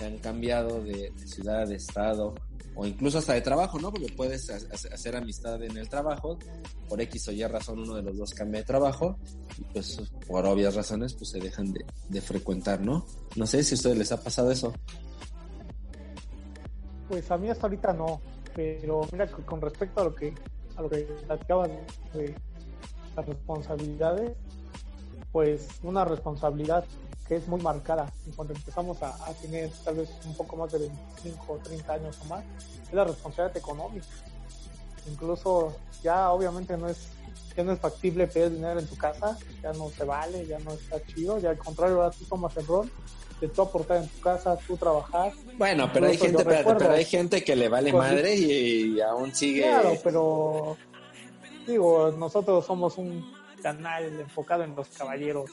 se 0.00 0.06
han 0.06 0.18
cambiado 0.18 0.82
de, 0.82 1.12
ciudad, 1.26 1.68
de 1.68 1.76
estado, 1.76 2.34
o 2.74 2.86
incluso 2.86 3.18
hasta 3.18 3.34
de 3.34 3.42
trabajo, 3.42 3.78
¿no? 3.78 3.90
Porque 3.90 4.10
puedes 4.16 4.48
hacer 4.48 5.14
amistad 5.14 5.62
en 5.62 5.76
el 5.76 5.90
trabajo, 5.90 6.38
por 6.88 7.02
X 7.02 7.28
o 7.28 7.32
Y 7.32 7.44
razón 7.44 7.80
uno 7.80 7.96
de 7.96 8.02
los 8.02 8.16
dos 8.16 8.32
cambia 8.32 8.60
de 8.60 8.66
trabajo, 8.66 9.18
y 9.58 9.64
pues 9.74 10.00
por 10.26 10.46
obvias 10.46 10.74
razones 10.74 11.12
pues 11.12 11.30
se 11.30 11.38
dejan 11.38 11.70
de, 11.72 11.84
de 12.08 12.20
frecuentar, 12.22 12.80
¿no? 12.80 13.04
No 13.36 13.46
sé 13.46 13.62
si 13.62 13.74
a 13.74 13.76
ustedes 13.76 13.98
les 13.98 14.10
ha 14.12 14.22
pasado 14.22 14.50
eso. 14.50 14.72
Pues 17.06 17.30
a 17.30 17.36
mí 17.36 17.50
hasta 17.50 17.66
ahorita 17.66 17.92
no, 17.92 18.22
pero 18.54 19.02
mira, 19.12 19.26
con 19.26 19.60
respecto 19.60 20.00
a 20.00 20.04
lo 20.04 20.14
que 20.14 20.32
a 20.76 20.82
lo 20.82 20.88
que 20.88 21.02
platicaban 21.26 21.72
de 22.14 22.34
las 23.14 23.26
responsabilidades, 23.26 24.32
pues 25.30 25.68
una 25.82 26.06
responsabilidad 26.06 26.86
que 27.30 27.36
es 27.36 27.46
muy 27.46 27.60
marcada 27.60 28.12
y 28.26 28.32
cuando 28.32 28.54
empezamos 28.54 29.00
a, 29.04 29.14
tener 29.40 29.70
tal 29.84 29.94
vez 29.94 30.10
un 30.26 30.34
poco 30.34 30.56
más 30.56 30.72
de 30.72 30.80
25 30.80 31.52
o 31.52 31.58
30 31.58 31.92
años 31.92 32.18
o 32.22 32.24
más, 32.24 32.44
es 32.88 32.92
la 32.92 33.04
responsabilidad 33.04 33.56
económica. 33.56 34.06
Incluso 35.08 35.76
ya 36.02 36.32
obviamente 36.32 36.76
no 36.76 36.88
es 36.88 37.06
ya 37.56 37.62
no 37.62 37.70
es 37.70 37.78
factible 37.78 38.26
pedir 38.26 38.50
dinero 38.50 38.80
en 38.80 38.86
tu 38.88 38.96
casa, 38.96 39.38
ya 39.62 39.72
no 39.72 39.90
se 39.90 40.02
vale, 40.02 40.44
ya 40.44 40.58
no 40.58 40.72
está 40.72 41.00
chido, 41.06 41.38
ya 41.38 41.50
al 41.50 41.58
contrario, 41.58 42.02
ahora 42.02 42.10
tú 42.10 42.24
tomas 42.24 42.56
el 42.56 42.66
rol 42.66 42.90
de 43.40 43.46
tú 43.46 43.62
aportar 43.62 43.98
en 43.98 44.08
tu 44.08 44.20
casa, 44.20 44.58
tú 44.66 44.76
trabajar. 44.76 45.32
Bueno, 45.56 45.88
pero 45.92 46.06
hay 46.06 46.18
gente, 46.18 46.44
pero, 46.44 46.90
hay 46.90 47.04
gente 47.04 47.44
que 47.44 47.54
le 47.54 47.68
vale 47.68 47.92
madre 47.92 48.34
y, 48.34 49.00
aún 49.00 49.32
sigue. 49.32 49.62
Claro, 49.62 49.92
pero 50.02 50.76
digo, 51.64 52.10
nosotros 52.10 52.66
somos 52.66 52.98
un 52.98 53.32
canal 53.62 54.18
enfocado 54.18 54.64
en 54.64 54.74
los 54.74 54.88
caballeros 54.88 55.48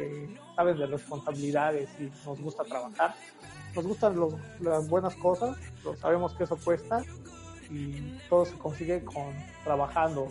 que 0.00 0.38
saben 0.56 0.78
de 0.78 0.86
responsabilidades 0.86 1.90
y 2.00 2.10
nos 2.26 2.40
gusta 2.40 2.64
trabajar. 2.64 3.14
Nos 3.74 3.86
gustan 3.86 4.16
las 4.60 4.88
buenas 4.88 5.14
cosas, 5.16 5.56
pero 5.82 5.96
sabemos 5.96 6.32
que 6.34 6.44
eso 6.44 6.56
cuesta 6.56 7.02
y 7.70 8.18
todo 8.28 8.46
se 8.46 8.56
consigue 8.58 9.04
con 9.04 9.32
trabajando. 9.62 10.28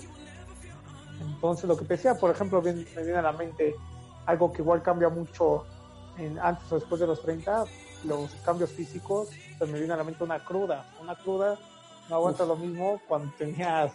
Entonces, 1.21 1.65
lo 1.65 1.77
que 1.77 1.85
te 1.85 1.93
decía, 1.95 2.15
por 2.15 2.31
ejemplo, 2.31 2.61
me 2.61 2.73
viene 2.73 3.17
a 3.17 3.21
la 3.21 3.31
mente 3.31 3.75
algo 4.25 4.51
que 4.51 4.61
igual 4.61 4.81
cambia 4.81 5.09
mucho 5.09 5.65
antes 6.41 6.69
o 6.71 6.75
después 6.75 6.99
de 6.99 7.07
los 7.07 7.21
30, 7.21 7.63
los 8.03 8.31
cambios 8.43 8.71
físicos, 8.71 9.29
se 9.29 9.65
me 9.65 9.79
viene 9.79 9.93
a 9.93 9.97
la 9.97 10.03
mente 10.03 10.23
una 10.23 10.43
cruda. 10.43 10.85
Una 11.01 11.15
cruda 11.15 11.57
no 12.09 12.15
aguanta 12.15 12.43
lo 12.43 12.57
mismo 12.57 12.99
cuando 13.07 13.31
tenías 13.37 13.93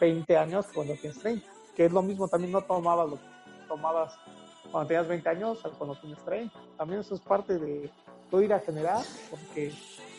20 0.00 0.36
años 0.36 0.66
que 0.66 0.74
cuando 0.74 0.94
tienes 0.94 1.18
30. 1.18 1.46
Que 1.74 1.86
es 1.86 1.92
lo 1.92 2.02
mismo, 2.02 2.28
también 2.28 2.52
no 2.52 2.60
tomabas 2.60 3.10
lo 3.10 3.16
que 3.16 3.38
tomabas 3.68 4.14
cuando 4.70 4.88
tenías 4.88 5.08
20 5.08 5.28
años 5.28 5.64
a 5.64 5.70
cuando 5.70 5.96
tienes 5.96 6.18
30. 6.24 6.58
También 6.76 7.00
eso 7.00 7.14
es 7.14 7.20
parte 7.20 7.58
de 7.58 7.90
tu 8.30 8.40
ir 8.40 8.52
a 8.52 8.60
generar, 8.60 9.02
porque 9.30 9.72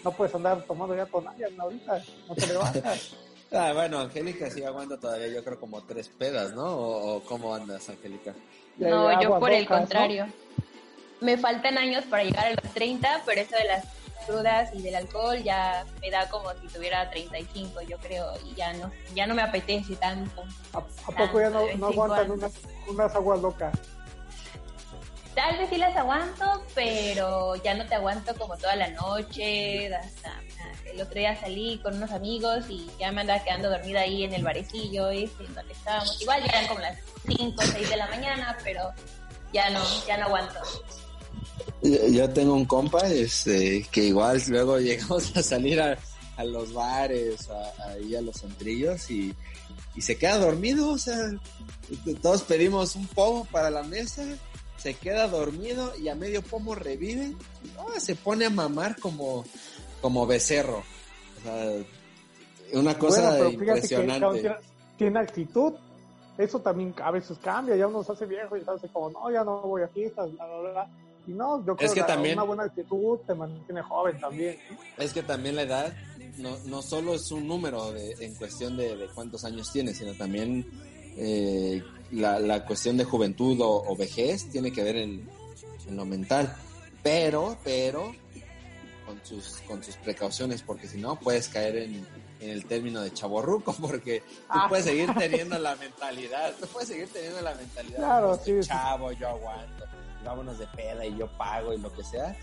no 0.04 0.12
puedes 0.12 0.34
andar 0.34 0.64
tomando 0.66 0.96
ya 0.96 1.06
con 1.06 1.24
nadie 1.24 1.48
ahorita, 1.58 2.02
no 2.28 2.36
te 2.36 2.48
levantas. 2.48 3.16
ah, 3.52 3.72
bueno, 3.74 4.00
Angélica 4.00 4.50
sigue 4.50 4.66
aguanta 4.66 5.00
todavía, 5.00 5.28
yo 5.28 5.44
creo 5.44 5.60
como 5.60 5.84
tres 5.84 6.10
pedas, 6.10 6.54
¿no? 6.54 6.66
¿O, 6.66 7.24
cómo 7.24 7.54
andas, 7.54 7.90
Angélica? 7.90 8.34
No, 8.78 9.22
yo 9.22 9.40
por 9.40 9.52
el 9.52 9.68
contrario 9.68 10.28
me 11.22 11.38
faltan 11.38 11.78
años 11.78 12.06
para 12.06 12.24
llegar 12.24 12.46
a 12.46 12.50
los 12.52 12.74
30, 12.74 13.24
pero 13.26 13.42
eso 13.42 13.56
de 13.56 13.66
las 13.66 13.86
crudas 14.26 14.70
y 14.74 14.82
del 14.82 14.96
alcohol 14.96 15.38
ya 15.44 15.86
me 16.02 16.10
da 16.12 16.30
como 16.30 16.52
si 16.62 16.68
tuviera 16.68 17.10
35, 17.10 17.82
yo 17.82 17.98
creo, 17.98 18.26
y 18.46 18.56
ya 18.56 18.74
no, 18.74 18.92
ya 19.16 19.28
no 19.28 19.36
me 19.36 19.42
apetece 19.42 19.96
tanto. 19.96 20.44
¿A, 20.74 20.82
poco 20.82 21.42
ya 21.42 21.50
no, 21.50 21.66
no 21.78 21.88
aguantan 21.88 22.32
unas, 22.32 22.54
unas 22.88 23.16
aguas 23.16 23.42
locas? 23.42 23.74
Tal 25.40 25.58
vez 25.58 25.70
sí 25.70 25.78
las 25.78 25.96
aguanto, 25.96 26.66
pero 26.76 27.56
ya 27.64 27.74
no 27.74 27.86
te 27.88 27.96
aguanto 27.96 28.36
como 28.36 28.58
toda 28.58 28.76
la 28.76 28.90
noche, 28.90 29.88
hasta 29.96 30.34
el 30.92 31.00
otro 31.00 31.18
día 31.18 31.40
salí 31.40 31.80
con 31.82 31.96
unos 31.96 32.12
amigos 32.12 32.66
y 32.68 32.90
ya 33.00 33.10
me 33.14 33.22
andaba 33.22 33.42
quedando 33.42 33.70
dormida 33.70 34.02
ahí 34.02 34.26
en 34.26 34.34
el 34.34 34.44
barecillo 34.44 35.14
y 35.14 35.28
donde 35.56 35.72
estábamos. 35.72 36.22
Igual 36.22 36.42
ya 36.42 36.48
eran 36.50 36.68
como 36.68 36.82
las 36.82 37.00
5 37.26 37.54
o 37.58 37.66
6 37.66 37.90
de 37.90 37.96
la 37.96 38.08
mañana, 38.08 38.58
pero 38.66 38.92
ya 39.54 39.70
no, 39.70 39.82
ya 40.06 40.18
no 40.18 40.26
aguanto. 40.26 40.60
Yo 41.84 42.30
tengo 42.32 42.54
un 42.54 42.66
compa 42.66 43.08
este, 43.08 43.88
que 43.94 44.04
igual 44.04 44.44
luego 44.50 44.78
llegamos 44.82 45.38
a 45.38 45.42
salir 45.42 45.80
a, 45.80 45.98
los 46.44 46.74
bares, 46.74 47.50
a, 47.50 47.92
ahí 47.92 48.14
a 48.14 48.22
los 48.22 48.42
centrillos 48.42 49.10
y, 49.10 49.34
se 49.98 50.18
queda 50.18 50.38
dormido, 50.38 50.92
o 50.92 50.98
sea, 50.98 51.18
todos 52.22 52.44
pedimos 52.44 52.96
un 52.96 53.06
pomo 53.08 53.46
para 53.52 53.70
la 53.70 53.84
mesa, 53.84 54.24
se 54.80 54.94
queda 54.94 55.28
dormido 55.28 55.94
y 55.98 56.08
a 56.08 56.16
medio 56.16 56.42
pomo 56.42 56.74
revive, 56.74 57.36
se 57.98 58.16
pone 58.16 58.46
a 58.46 58.50
mamar 58.50 58.98
como, 59.00 59.44
como 60.02 60.26
becerro. 60.26 60.84
O 61.38 61.42
sea, 61.44 61.72
una 62.74 62.98
cosa 62.98 63.50
impresionante. 63.50 64.56
tiene 64.98 65.20
actitud, 65.20 65.74
eso 66.38 66.60
también 66.60 66.94
a 67.04 67.12
veces 67.12 67.38
cambia, 67.40 67.76
ya 67.76 67.88
uno 67.88 68.04
se 68.04 68.14
hace 68.14 68.26
viejo 68.26 68.56
y 68.56 68.64
se 68.64 68.72
hace 68.72 68.88
como, 68.88 69.10
no, 69.10 69.32
ya 69.32 69.44
no 69.44 69.62
voy 69.62 69.82
a 69.82 69.88
fiestas, 69.90 70.32
bla, 70.34 70.46
bla, 70.46 70.72
bla. 70.72 70.90
Y 71.28 71.32
no, 71.32 71.64
yo 71.66 71.76
creo 71.76 71.94
que, 71.94 72.04
también, 72.04 72.36
una 72.36 72.44
buena 72.44 72.64
actitud 72.64 73.20
te 73.28 73.36
mantiene 73.36 73.82
joven 73.84 74.20
también. 74.20 74.58
Es 74.98 75.14
que 75.14 75.22
también 75.22 75.58
la 75.58 75.64
edad 75.64 75.94
no, 76.38 76.58
no 76.66 76.82
solo 76.82 77.16
es 77.16 77.30
un 77.32 77.48
número 77.48 77.92
de, 77.92 78.14
en 78.20 78.34
cuestión 78.36 78.78
de, 78.78 79.10
cuántos 79.14 79.44
años 79.44 79.72
tienes, 79.72 79.98
sino 79.98 80.14
también 80.14 80.66
eh, 81.18 81.84
la, 82.12 82.40
la, 82.40 82.66
cuestión 82.66 82.98
de 82.98 83.04
juventud 83.04 83.58
o, 83.62 83.96
vejez 83.96 84.50
tiene 84.50 84.72
que 84.72 84.84
ver 84.84 84.98
en, 84.98 85.30
en, 85.88 85.96
lo 85.96 86.06
mental. 86.06 86.56
Pero, 87.04 87.58
pero, 87.64 88.14
con 89.06 89.20
sus, 89.24 89.62
con 89.68 89.84
sus 89.84 89.96
precauciones, 89.96 90.62
porque 90.62 90.88
si 90.88 90.98
no 90.98 91.20
puedes 91.20 91.48
caer 91.50 91.78
en, 91.78 92.06
en 92.40 92.50
el 92.50 92.66
término 92.66 93.02
de 93.02 93.14
chaborruco, 93.14 93.74
porque 93.82 94.22
tú 94.22 94.26
ah. 94.50 94.66
puedes 94.70 94.86
seguir 94.86 95.14
teniendo 95.18 95.58
la 95.58 95.76
mentalidad, 95.76 96.54
tú 96.60 96.68
puedes 96.68 96.90
seguir 96.90 97.08
teniendo 97.08 97.42
la 97.42 97.56
mentalidad. 97.56 97.98
Claro, 97.98 98.40
sí, 98.44 98.54
chavo, 98.62 99.12
yo 99.14 99.30
aguanto 99.30 99.86
vámonos 100.24 100.60
de 100.60 100.68
peda 100.68 101.06
y 101.06 101.18
yo 101.18 101.28
pago 101.38 101.74
y 101.74 101.78
lo 101.78 101.92
que 101.94 102.04
sea. 102.04 102.36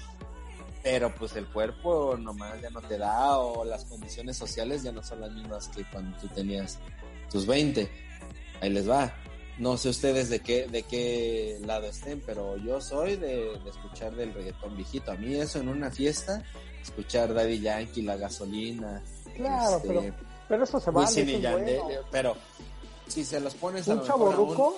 Pero 0.83 1.15
pues 1.15 1.35
el 1.37 1.47
cuerpo 1.47 2.17
nomás 2.19 2.61
ya 2.61 2.71
no 2.71 2.81
te 2.81 2.97
da 2.97 3.39
o 3.39 3.65
las 3.65 3.85
condiciones 3.87 4.37
sociales 4.37 4.83
ya 4.83 4.93
no 4.93 5.03
son 5.03 5.21
las 5.21 5.33
mismas 5.33 5.69
que 5.69 5.85
cuando 5.91 6.17
tú 6.19 6.29
tenías 6.29 6.79
tus 7.31 7.47
20. 7.47 7.91
Ahí 8.61 8.71
les 8.71 8.89
va. 8.89 9.13
No 9.59 9.77
sé 9.79 9.89
ustedes 9.89 10.29
de 10.29 10.41
qué, 10.41 10.67
de 10.67 10.83
qué 10.83 11.59
lado 11.65 11.87
estén, 11.87 12.21
pero 12.25 12.57
yo 12.59 12.81
soy 12.81 13.17
de, 13.17 13.55
escuchar 13.67 14.15
del 14.15 14.35
reggaetón 14.35 14.77
viejito. 14.77 15.13
A 15.13 15.17
mí 15.17 15.35
eso 15.35 15.61
en 15.61 15.69
una 15.69 15.91
fiesta, 15.91 16.45
escuchar 16.83 17.33
Daddy 17.33 17.61
Yankee, 17.61 18.03
La 18.03 18.17
Gasolina. 18.17 19.03
Claro, 19.35 19.81
pero, 19.83 20.01
este, 20.01 20.15
pero 20.49 20.65
eso 20.65 20.81
se 20.81 20.91
va 20.91 21.07
Pero 22.11 22.37
si 23.07 23.25
se 23.25 23.41
los 23.41 23.55
pones 23.55 23.89
a 23.89 23.95
un 23.95 24.03
chavo 24.05 24.77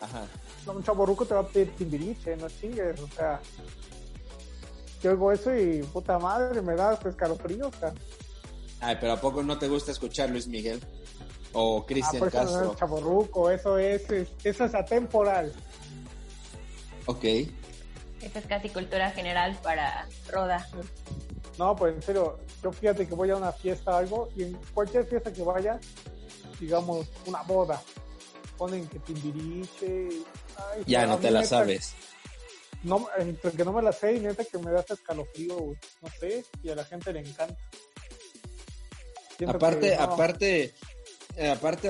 Ajá 0.00 0.26
un 0.72 0.82
chaborruco 0.82 1.24
te 1.24 1.34
va 1.34 1.40
a 1.40 1.46
pedir 1.46 1.74
timbiriche, 1.76 2.36
no 2.36 2.48
chingues, 2.48 3.00
o 3.00 3.08
sea, 3.08 3.40
yo 5.02 5.12
oigo 5.12 5.32
eso 5.32 5.56
y 5.56 5.82
puta 5.82 6.18
madre, 6.18 6.60
me 6.62 6.74
da 6.74 6.94
escalofrío, 6.94 7.68
o 7.68 7.72
sea. 7.78 7.92
Ay, 8.80 8.96
pero 9.00 9.12
¿a 9.14 9.20
poco 9.20 9.42
no 9.42 9.58
te 9.58 9.68
gusta 9.68 9.92
escuchar 9.92 10.30
Luis 10.30 10.46
Miguel? 10.46 10.80
O 11.52 11.84
Cristian 11.84 12.22
ah, 12.24 12.30
Castro. 12.30 12.60
Eso 12.60 12.72
es 12.72 12.78
chaborruco, 12.78 13.50
eso 13.50 13.78
es, 13.78 14.02
eso 14.44 14.64
es 14.64 14.74
atemporal. 14.74 15.52
Ok. 17.06 17.24
Esa 18.20 18.38
es 18.40 18.46
casi 18.46 18.68
cultura 18.68 19.10
general 19.10 19.58
para 19.62 20.06
Roda. 20.30 20.66
No, 21.58 21.74
pues 21.74 21.94
en 21.94 22.02
serio, 22.02 22.38
yo 22.62 22.72
fíjate 22.72 23.06
que 23.06 23.14
voy 23.14 23.30
a 23.30 23.36
una 23.36 23.52
fiesta 23.52 23.92
o 23.92 23.96
algo 23.96 24.28
y 24.36 24.44
en 24.44 24.54
cualquier 24.74 25.06
fiesta 25.06 25.32
que 25.32 25.42
vaya, 25.42 25.80
digamos, 26.60 27.06
una 27.26 27.42
boda, 27.42 27.82
ponen 28.56 28.86
que 28.88 28.98
timbiriche, 29.00 30.08
ya 30.86 31.06
no 31.06 31.18
te 31.18 31.30
la 31.30 31.44
sabes. 31.44 31.94
No, 32.84 33.08
entre 33.16 33.50
que 33.52 33.64
no 33.64 33.72
me 33.72 33.82
la 33.82 33.92
sé 33.92 34.14
y 34.14 34.20
neta 34.20 34.44
que 34.44 34.58
me 34.58 34.70
da 34.70 34.84
escalofrío, 34.88 35.56
no 36.02 36.08
sé, 36.20 36.44
y 36.62 36.70
a 36.70 36.76
la 36.76 36.84
gente 36.84 37.12
le 37.12 37.20
encanta. 37.20 37.56
aparte, 39.48 39.96
aparte 39.96 40.74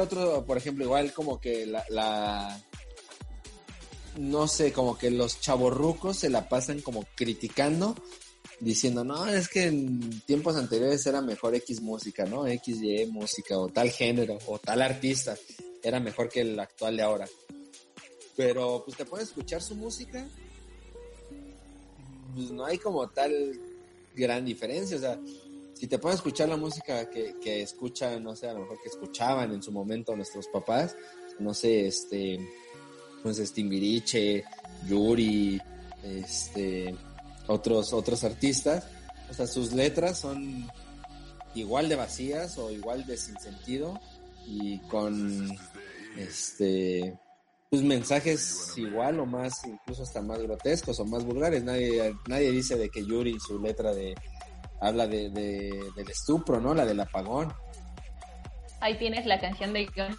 otro, 0.01 0.45
por 0.45 0.57
ejemplo, 0.57 0.85
igual 0.85 1.13
como 1.13 1.41
que 1.41 1.67
la, 1.67 1.85
la, 1.89 2.61
no 4.17 4.49
sé, 4.49 4.73
como 4.73 4.99
que 4.99 5.11
los 5.11 5.41
chavorrucos 5.41 6.19
se 6.19 6.31
la 6.31 6.49
pasan 6.49 6.81
como 6.81 7.05
criticando, 7.15 7.95
diciendo, 8.61 9.05
no, 9.05 9.27
es 9.27 9.49
que 9.49 9.65
en 9.65 10.21
tiempos 10.23 10.57
anteriores 10.57 11.07
era 11.07 11.21
mejor 11.21 11.55
X 11.55 11.81
música, 11.81 12.25
¿no? 12.25 12.47
X, 12.47 12.79
Y 12.83 13.07
música, 13.07 13.59
o 13.59 13.69
tal 13.69 13.91
género, 13.91 14.39
o 14.47 14.59
tal 14.59 14.83
artista, 14.83 15.37
era 15.83 16.01
mejor 16.01 16.29
que 16.29 16.41
el 16.41 16.59
actual 16.59 16.97
de 16.97 17.03
ahora. 17.03 17.29
Pero 18.37 18.83
pues 18.85 18.97
te 18.97 19.05
puedes 19.05 19.29
escuchar 19.29 19.63
su 19.63 19.75
música, 19.75 20.27
pues 22.35 22.51
no 22.51 22.65
hay 22.65 22.79
como 22.79 23.09
tal 23.09 23.59
gran 24.15 24.45
diferencia. 24.45 24.97
O 24.97 25.01
sea, 25.01 25.19
si 25.79 25.87
te 25.87 25.99
puedes 25.99 26.19
escuchar 26.19 26.49
la 26.49 26.57
música 26.57 27.09
que, 27.09 27.37
que 27.41 27.63
escuchan, 27.63 28.23
no 28.25 28.35
sé, 28.35 28.49
a 28.49 28.53
lo 28.53 28.61
mejor 28.61 28.81
que 28.83 28.89
escuchaban 28.89 29.53
en 29.53 29.63
su 29.63 29.71
momento 29.71 30.17
nuestros 30.17 30.49
papás, 30.49 30.97
no 31.39 31.55
sé, 31.55 31.87
este, 31.87 32.41
pues 33.23 33.53
Timbiriche, 33.53 34.45
Yuri, 34.89 35.61
este, 36.03 36.97
otros, 37.47 37.93
otros 37.93 38.25
artistas, 38.25 38.89
o 39.31 39.35
sea, 39.35 39.47
sus 39.47 39.73
letras 39.73 40.19
son 40.19 40.69
igual 41.55 41.89
de 41.89 41.95
vacías 41.95 42.59
o 42.59 42.73
igual 42.73 43.07
de 43.07 43.17
sin 43.17 43.39
sentido 43.39 44.01
y 44.47 44.81
con, 44.81 45.49
este, 46.17 47.17
pues 47.71 47.83
mensajes 47.83 48.73
igual 48.77 49.21
o 49.21 49.27
más, 49.27 49.65
incluso 49.65 50.03
hasta 50.03 50.23
más 50.23 50.41
grotescos 50.43 50.99
o 50.99 51.05
más 51.05 51.25
vulgares. 51.25 51.63
Nadie, 51.63 52.15
nadie 52.27 52.51
dice 52.51 52.77
de 52.77 52.89
que 52.89 53.07
Yuri, 53.07 53.39
su 53.39 53.61
letra 53.61 53.95
de 53.95 54.17
habla 54.81 55.07
de, 55.07 55.31
del 55.31 56.11
estupro, 56.11 56.61
¿no? 56.61 56.75
La 56.75 56.85
del 56.85 57.01
apagón. 57.01 57.53
Ahí 58.81 58.97
tienes 58.99 59.27
la 59.27 59.41
canción 59.41 59.73
de 59.73 59.89
John 59.95 60.17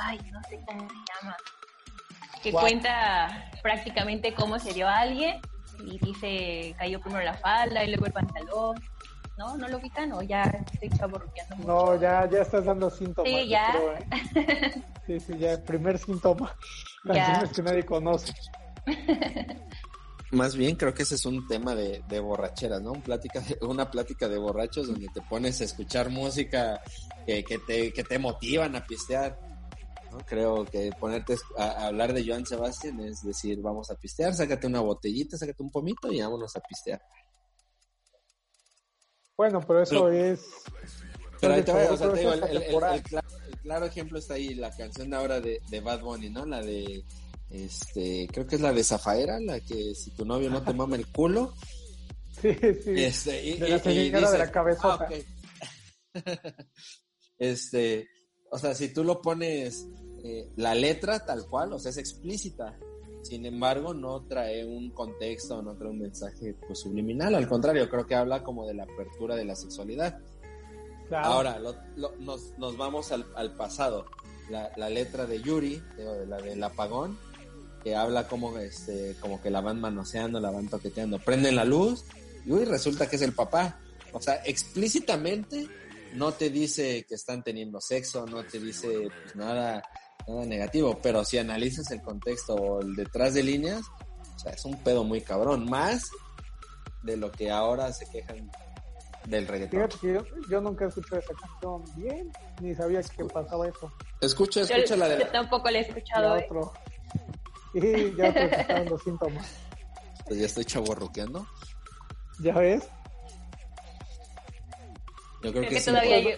ay, 0.00 0.18
no 0.32 0.40
sé 0.48 0.58
cómo 0.66 0.88
se 0.88 0.94
llama, 0.94 1.36
que 2.42 2.52
cuenta 2.52 3.50
prácticamente 3.62 4.34
cómo 4.34 4.58
se 4.58 4.72
dio 4.72 4.88
a 4.88 4.98
alguien 5.00 5.40
y 5.84 5.98
dice, 5.98 6.74
cayó 6.78 7.00
primero 7.00 7.24
la 7.24 7.34
falda 7.34 7.84
y 7.84 7.88
luego 7.88 8.06
el 8.06 8.12
pantalón 8.12 8.76
¿no? 9.36 9.56
¿No 9.56 9.68
lo 9.68 9.78
ubican 9.78 10.12
o 10.12 10.22
ya 10.22 10.42
estoy 10.72 10.90
chaborruqueando 10.90 11.56
No, 11.66 12.00
ya, 12.00 12.28
ya 12.30 12.42
estás 12.42 12.64
dando 12.64 12.90
síntomas. 12.90 13.30
Sí, 13.30 13.48
ya. 13.48 13.74
¿eh? 13.74 14.82
Sí, 15.06 15.20
sí, 15.20 15.36
ya, 15.36 15.62
primer 15.62 15.98
síntoma. 15.98 16.56
Canciones 17.04 17.52
que 17.52 17.62
nadie 17.62 17.84
conoce. 17.84 18.32
Más 20.34 20.56
bien 20.56 20.76
creo 20.76 20.92
que 20.92 21.04
ese 21.04 21.14
es 21.14 21.24
un 21.26 21.46
tema 21.46 21.74
de, 21.74 22.02
de 22.08 22.20
borracheras, 22.20 22.82
¿no? 22.82 22.92
plática 22.94 23.42
una 23.62 23.90
plática 23.90 24.28
de 24.28 24.36
borrachos 24.36 24.88
donde 24.88 25.08
te 25.08 25.20
pones 25.22 25.60
a 25.60 25.64
escuchar 25.64 26.10
música 26.10 26.82
que, 27.24 27.44
que, 27.44 27.58
te, 27.58 27.92
que 27.92 28.02
te 28.04 28.18
motivan 28.18 28.74
a 28.74 28.84
pistear. 28.84 29.38
¿no? 30.10 30.18
Creo 30.18 30.64
que 30.64 30.90
ponerte 30.98 31.36
a, 31.56 31.86
hablar 31.86 32.12
de 32.12 32.26
Joan 32.26 32.44
Sebastián 32.44 33.00
es 33.00 33.22
decir, 33.22 33.60
vamos 33.62 33.90
a 33.90 33.94
pistear, 33.94 34.34
sácate 34.34 34.66
una 34.66 34.80
botellita, 34.80 35.38
sácate 35.38 35.62
un 35.62 35.70
pomito 35.70 36.12
y 36.12 36.20
vámonos 36.20 36.54
a 36.56 36.60
pistear. 36.60 37.00
Bueno, 39.36 39.60
pero 39.66 39.82
eso 39.82 40.08
es. 40.10 40.40
Pero 41.40 41.54
ahí 41.54 41.62
te 41.62 41.72
o 41.72 41.96
sea, 41.96 42.12
te 42.12 42.18
digo, 42.20 42.32
el, 42.32 43.02
claro, 43.62 43.86
ejemplo 43.86 44.18
está 44.18 44.34
ahí, 44.34 44.54
la 44.54 44.70
canción 44.70 45.10
de 45.10 45.16
ahora 45.16 45.40
de, 45.40 45.60
de 45.68 45.80
Bad 45.80 46.00
Bunny, 46.00 46.30
¿no? 46.30 46.46
La 46.46 46.60
de. 46.62 47.04
Este, 47.54 48.26
creo 48.32 48.48
que 48.48 48.56
es 48.56 48.60
la 48.60 48.72
de 48.72 48.82
Zafaera, 48.82 49.38
la 49.38 49.60
que 49.60 49.94
si 49.94 50.10
tu 50.10 50.24
novio 50.24 50.50
no 50.50 50.62
te 50.62 50.72
mama 50.74 50.96
el 50.96 51.06
culo. 51.06 51.54
Sí, 52.42 52.52
sí. 52.82 52.94
Este, 52.96 53.44
y, 53.44 53.58
de 53.58 53.68
la 53.68 53.92
y, 53.92 54.10
de 54.10 54.38
la 54.38 54.50
cabezota. 54.50 55.08
Ah, 56.14 56.20
este, 57.38 58.08
o 58.50 58.58
sea, 58.58 58.74
si 58.74 58.92
tú 58.92 59.04
lo 59.04 59.22
pones 59.22 59.86
eh, 60.24 60.50
la 60.56 60.74
letra 60.74 61.24
tal 61.24 61.46
cual, 61.46 61.72
o 61.72 61.78
sea, 61.78 61.90
es 61.90 61.98
explícita. 61.98 62.76
Sin 63.22 63.46
embargo, 63.46 63.94
no 63.94 64.26
trae 64.26 64.66
un 64.66 64.90
contexto, 64.90 65.62
no 65.62 65.76
trae 65.76 65.90
un 65.90 66.00
mensaje 66.00 66.56
pues, 66.66 66.80
subliminal. 66.80 67.36
Al 67.36 67.48
contrario, 67.48 67.88
creo 67.88 68.04
que 68.04 68.16
habla 68.16 68.42
como 68.42 68.66
de 68.66 68.74
la 68.74 68.82
apertura 68.82 69.36
de 69.36 69.44
la 69.44 69.54
sexualidad. 69.54 70.18
Ahora, 71.10 71.58
nos, 71.96 72.76
vamos 72.76 73.12
al, 73.12 73.54
pasado. 73.56 74.06
La, 74.50 74.90
letra 74.90 75.24
de 75.24 75.40
Yuri, 75.40 75.80
de 75.96 76.26
la 76.26 76.36
del 76.38 76.62
apagón, 76.62 77.16
que 77.84 77.94
habla 77.94 78.26
como, 78.26 78.58
este, 78.58 79.14
como 79.20 79.40
que 79.40 79.50
la 79.50 79.60
van 79.60 79.80
manoseando, 79.80 80.40
la 80.40 80.50
van 80.50 80.68
toqueteando. 80.68 81.18
Prenden 81.18 81.54
la 81.54 81.64
luz 81.64 82.04
y 82.44 82.50
uy, 82.50 82.64
resulta 82.64 83.08
que 83.08 83.16
es 83.16 83.22
el 83.22 83.34
papá. 83.34 83.78
O 84.12 84.20
sea, 84.20 84.40
explícitamente 84.44 85.68
no 86.14 86.32
te 86.32 86.48
dice 86.48 87.04
que 87.06 87.14
están 87.14 87.42
teniendo 87.42 87.80
sexo, 87.80 88.26
no 88.26 88.42
te 88.44 88.58
dice 88.58 88.88
pues, 88.88 89.36
nada 89.36 89.82
nada 90.26 90.46
negativo, 90.46 90.98
pero 91.02 91.24
si 91.24 91.36
analizas 91.36 91.90
el 91.90 92.00
contexto 92.00 92.54
o 92.54 92.80
el 92.80 92.94
detrás 92.96 93.34
de 93.34 93.42
líneas, 93.42 93.82
o 94.34 94.38
sea, 94.38 94.52
es 94.52 94.64
un 94.64 94.76
pedo 94.82 95.04
muy 95.04 95.20
cabrón. 95.20 95.68
Más 95.68 96.08
de 97.02 97.16
lo 97.18 97.30
que 97.30 97.50
ahora 97.50 97.92
se 97.92 98.08
quejan 98.10 98.50
del 99.26 99.46
reggaetón. 99.46 99.90
Fíjate 99.90 99.98
que 100.00 100.14
yo, 100.14 100.48
yo 100.48 100.60
nunca 100.60 100.86
escuché 100.86 101.18
esa 101.18 101.34
canción 101.34 101.84
bien, 101.96 102.32
ni 102.60 102.74
sabía 102.74 103.02
que 103.02 103.24
pasaba 103.26 103.68
eso. 103.68 103.92
Escucha, 104.20 104.62
Yo, 104.62 104.74
escucha 104.76 104.96
la 104.96 105.08
de 105.08 105.18
yo 105.18 105.24
la... 105.26 105.32
tampoco 105.32 105.70
la 105.70 105.78
he 105.78 105.82
escuchado. 105.82 106.36
¿eh? 106.36 106.46
otro. 106.48 106.72
Y 107.74 108.14
ya 108.16 108.32
te 108.32 108.44
están 108.60 108.88
los 108.88 109.02
síntomas. 109.02 109.46
Pues 110.26 110.38
ya 110.40 110.46
estoy 110.46 110.64
chaborruqueando. 110.64 111.46
¿Ya 112.40 112.54
ves? 112.54 112.84
Yo 115.42 115.50
creo 115.50 115.52
Creo 115.52 115.62
que 115.62 115.68
que 115.74 115.80
sí. 115.80 115.86
todavía 115.90 116.20
yo, 116.20 116.30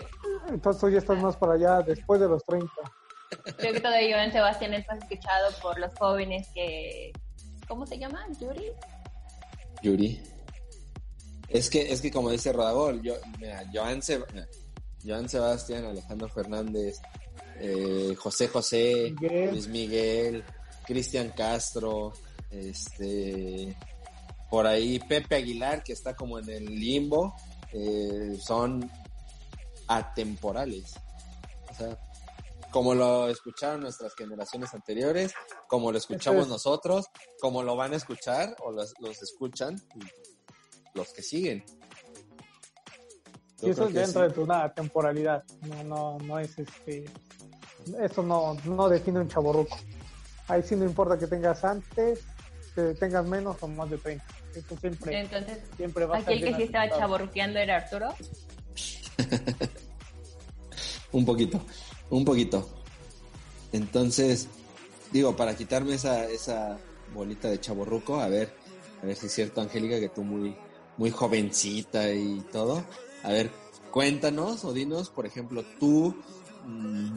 Entonces 0.49 0.81
tú 0.81 0.88
ya 0.90 0.99
estás 0.99 1.19
más 1.19 1.37
para 1.37 1.52
allá 1.55 1.83
después 1.83 2.21
de 2.21 2.28
los 2.28 2.45
30. 2.45 2.73
creo 3.59 3.73
que 3.73 3.81
todavía 3.81 4.25
en 4.25 4.33
Sebastián 4.33 4.75
es 4.75 4.87
más 4.88 4.99
escuchado 4.99 5.50
por 5.62 5.78
los 5.78 5.93
jóvenes 5.99 6.49
que 6.55 7.12
¿cómo 7.69 7.87
se 7.87 7.99
llama? 7.99 8.26
Yuri. 8.40 8.73
Yuri. 9.83 10.23
Es 11.49 11.71
que, 11.71 11.93
es 11.93 12.00
que 12.00 12.11
como 12.11 12.31
dice 12.31 12.52
Rodagol, 12.52 13.00
yo, 13.02 13.14
mira, 13.38 13.62
Joan, 13.73 14.00
Seb- 14.00 14.26
Joan 15.05 15.28
Sebastián, 15.28 15.85
Alejandro 15.85 16.28
Fernández, 16.28 17.00
eh, 17.61 18.14
José 18.19 18.49
José, 18.49 19.14
Miguel. 19.21 19.50
Luis 19.52 19.69
Miguel, 19.69 20.45
Cristian 20.87 21.31
Castro, 21.31 22.12
este, 22.50 23.76
por 24.50 24.66
ahí 24.66 24.99
Pepe 25.00 25.37
Aguilar, 25.37 25.83
que 25.83 25.93
está 25.93 26.14
como 26.14 26.38
en 26.38 26.49
el 26.49 26.64
limbo, 26.64 27.35
eh, 27.73 28.38
son 28.40 28.90
atemporales. 29.88 30.95
O 31.71 31.75
sea, 31.75 31.99
como 32.71 32.95
lo 32.95 33.28
escucharon 33.28 33.81
nuestras 33.81 34.14
generaciones 34.14 34.73
anteriores, 34.75 35.33
como 35.69 35.90
lo 35.93 35.99
escuchamos 35.99 36.45
es. 36.45 36.49
nosotros, 36.49 37.07
como 37.40 37.62
lo 37.62 37.76
van 37.76 37.93
a 37.93 37.97
escuchar 37.97 38.57
o 38.64 38.71
los, 38.71 38.95
los 39.00 39.23
escuchan 39.23 39.81
los 40.95 41.12
que 41.12 41.23
siguen. 41.23 41.64
Y 43.62 43.71
eso 43.71 43.87
sí. 43.87 43.93
dentro 43.95 44.28
de 44.28 44.40
una 44.40 44.73
temporalidad. 44.73 45.45
No, 45.62 45.85
no, 45.85 46.19
no 46.19 46.38
es 46.38 46.59
este. 46.59 47.05
Eso 48.00 48.23
no, 48.23 48.55
no 48.64 48.88
define 48.88 49.21
un 49.21 49.28
chaborruco. 49.28 49.76
Ahí 50.48 50.62
sí 50.62 50.76
no 50.76 50.84
importa 50.84 51.18
que 51.18 51.26
tengas 51.26 51.64
antes, 51.64 52.20
que 52.74 52.94
tengas 52.94 53.26
menos 53.26 53.56
o 53.60 53.68
más 53.68 53.90
de 53.90 53.98
30. 53.98 54.24
Eso 54.54 54.76
siempre, 54.80 55.20
Entonces, 55.20 55.58
siempre 55.76 56.06
va 56.06 56.16
a 56.16 56.20
aquí 56.20 56.32
el 56.32 56.40
ser 56.40 56.48
que 56.48 56.56
sí 56.56 56.62
estaba 56.62 56.88
chaborruqueando 56.88 57.58
era 57.58 57.76
Arturo. 57.76 58.14
Un 61.12 61.24
poquito, 61.24 61.62
un 62.10 62.24
poquito. 62.24 62.68
Entonces, 63.72 64.48
digo, 65.12 65.36
para 65.36 65.56
quitarme 65.56 65.94
esa, 65.94 66.26
esa 66.26 66.78
bolita 67.14 67.48
de 67.48 67.60
chaborruco, 67.60 68.20
a 68.20 68.28
ver, 68.28 68.52
a 69.02 69.06
ver 69.06 69.16
si 69.16 69.26
es 69.26 69.32
cierto, 69.32 69.60
Angélica, 69.60 69.98
que 69.98 70.08
tú 70.08 70.24
muy, 70.24 70.54
muy 70.96 71.10
jovencita 71.10 72.12
y 72.12 72.40
todo. 72.52 72.84
A 73.22 73.30
ver, 73.30 73.50
cuéntanos 73.90 74.64
o 74.64 74.72
dinos, 74.72 75.08
por 75.08 75.26
ejemplo, 75.26 75.64
tú, 75.80 76.14
mm, 76.66 77.16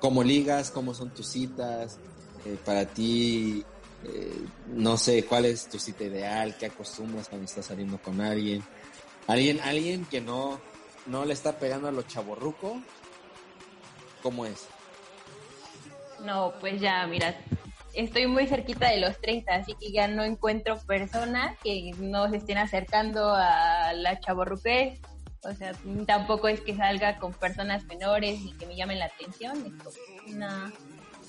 cómo 0.00 0.22
ligas, 0.22 0.70
cómo 0.70 0.92
son 0.92 1.10
tus 1.10 1.28
citas, 1.28 1.98
eh, 2.44 2.58
para 2.64 2.86
ti, 2.86 3.64
eh, 4.04 4.44
no 4.68 4.96
sé, 4.96 5.24
cuál 5.24 5.46
es 5.46 5.68
tu 5.68 5.78
cita 5.78 6.04
ideal, 6.04 6.56
qué 6.58 6.66
acostumbras 6.66 7.28
cuando 7.28 7.46
estás 7.46 7.66
saliendo 7.66 7.98
con 7.98 8.20
alguien. 8.20 8.62
Alguien, 9.26 9.60
alguien 9.60 10.06
que 10.06 10.20
no, 10.20 10.60
no 11.06 11.24
le 11.24 11.34
está 11.34 11.58
pegando 11.58 11.88
a 11.88 11.92
lo 11.92 12.02
chaborruco, 12.02 12.80
¿cómo 14.22 14.46
es? 14.46 14.66
No, 16.24 16.54
pues 16.60 16.80
ya, 16.80 17.06
mira, 17.06 17.34
estoy 17.94 18.26
muy 18.26 18.46
cerquita 18.46 18.90
de 18.90 19.00
los 19.00 19.20
30, 19.20 19.54
así 19.54 19.74
que 19.74 19.90
ya 19.92 20.08
no 20.08 20.22
encuentro 20.22 20.78
personas 20.80 21.56
que 21.62 21.92
no 21.98 22.28
se 22.30 22.36
estén 22.36 22.58
acercando 22.58 23.32
a 23.34 23.92
la 23.92 24.20
chaborruquez. 24.20 25.00
O 25.42 25.54
sea, 25.54 25.72
tampoco 26.06 26.48
es 26.48 26.60
que 26.60 26.76
salga 26.76 27.18
con 27.18 27.32
personas 27.32 27.84
menores 27.84 28.40
y 28.40 28.52
que 28.54 28.66
me 28.66 28.76
llamen 28.76 28.98
la 28.98 29.06
atención. 29.06 29.72
No. 30.26 30.72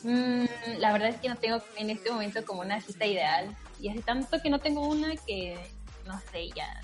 Mm, 0.03 0.45
la 0.79 0.91
verdad 0.93 1.09
es 1.09 1.17
que 1.17 1.29
no 1.29 1.35
tengo 1.35 1.61
en 1.75 1.89
este 1.89 2.11
momento 2.11 2.45
como 2.45 2.61
una 2.61 2.79
cita 2.81 3.05
ideal. 3.05 3.55
Y 3.79 3.89
hace 3.89 4.01
tanto 4.01 4.41
que 4.41 4.49
no 4.49 4.59
tengo 4.59 4.87
una 4.87 5.15
que, 5.15 5.57
no 6.05 6.19
sé, 6.31 6.49
ya 6.55 6.81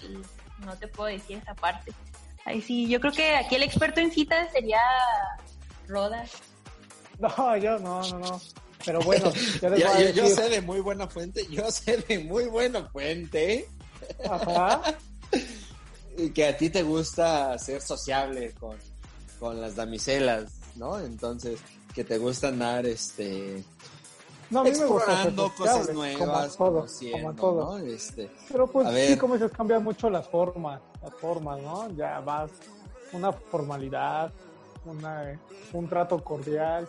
no 0.60 0.76
te 0.78 0.88
puedo 0.88 1.10
decir 1.10 1.38
esa 1.38 1.54
parte. 1.56 1.92
Ay, 2.46 2.62
sí, 2.62 2.88
yo 2.88 3.00
creo 3.00 3.12
que 3.12 3.36
aquí 3.36 3.56
el 3.56 3.64
experto 3.64 4.00
en 4.00 4.12
citas 4.12 4.50
sería 4.52 4.80
Rodas. 5.88 6.32
No, 7.18 7.56
yo 7.56 7.80
no, 7.80 8.02
no, 8.10 8.20
no. 8.20 8.42
Pero 8.84 9.00
bueno, 9.00 9.32
ya 9.62 9.70
les 9.70 9.80
Yo, 9.80 9.88
voy 9.94 10.04
a 10.04 10.12
yo- 10.12 10.28
yo 10.28 10.36
sé 10.36 10.50
de 10.50 10.62
muy 10.62 10.82
buena 10.82 11.08
fuente, 11.08 11.48
yo 11.50 11.72
sé 11.72 11.96
de 12.10 12.20
muy 12.20 12.44
buena 12.48 12.86
fuente 12.90 13.70
Ajá. 14.30 14.82
y 16.18 16.30
que 16.32 16.46
a 16.48 16.58
ti 16.58 16.70
te 16.70 16.84
gusta 16.84 17.58
ser 17.58 17.82
sociable 17.82 18.52
con, 18.60 18.78
con 19.40 19.62
las 19.62 19.76
damiselas, 19.78 20.52
¿no? 20.76 21.00
Entonces, 21.00 21.62
que 21.96 22.04
te 22.04 22.18
gusta 22.18 22.50
andar, 22.50 22.86
este, 22.86 23.64
No, 24.50 24.60
a 24.60 24.64
mí 24.66 24.72
me 24.72 24.86
gusta 24.86 25.06
ser 25.06 25.14
explorando 25.14 25.52
cosas 25.58 25.94
nuevas, 25.94 26.58
como 26.58 26.68
a 26.68 26.82
todo, 26.82 26.88
como 27.12 27.30
a 27.30 27.36
todo. 27.36 27.80
¿no? 27.80 27.86
Este, 27.86 28.30
Pero 28.52 28.68
pues 28.68 29.08
sí, 29.08 29.18
como 29.18 29.36
dices, 29.36 29.52
cambian 29.52 29.82
mucho 29.82 30.10
las 30.10 30.28
formas, 30.28 30.82
las 31.02 31.14
formas, 31.16 31.62
¿no? 31.62 31.90
Ya 31.96 32.20
vas 32.20 32.52
una 33.14 33.32
formalidad, 33.32 34.32
una, 34.84 35.40
un 35.72 35.88
trato 35.88 36.22
cordial, 36.22 36.86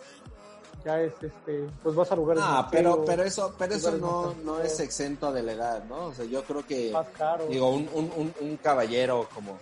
ya 0.83 1.01
es 1.01 1.13
este, 1.21 1.67
pues 1.81 1.95
vas 1.95 2.11
a 2.11 2.15
lugares 2.17 2.43
ah, 2.45 2.67
pero, 2.69 3.05
pero 3.05 3.23
eso, 3.23 3.55
pero 3.57 3.75
eso 3.75 3.97
no, 3.97 4.33
no 4.43 4.59
es 4.59 4.79
exento 4.81 5.31
de 5.31 5.41
la 5.41 5.53
edad, 5.53 5.83
¿no? 5.85 6.07
O 6.07 6.13
sea, 6.13 6.25
yo 6.25 6.43
creo 6.43 6.65
que, 6.65 6.91
más 6.91 7.07
caros. 7.17 7.49
digo, 7.49 7.69
un, 7.69 7.89
un, 7.93 8.11
un, 8.15 8.33
un 8.41 8.57
caballero 8.57 9.29
como 9.33 9.57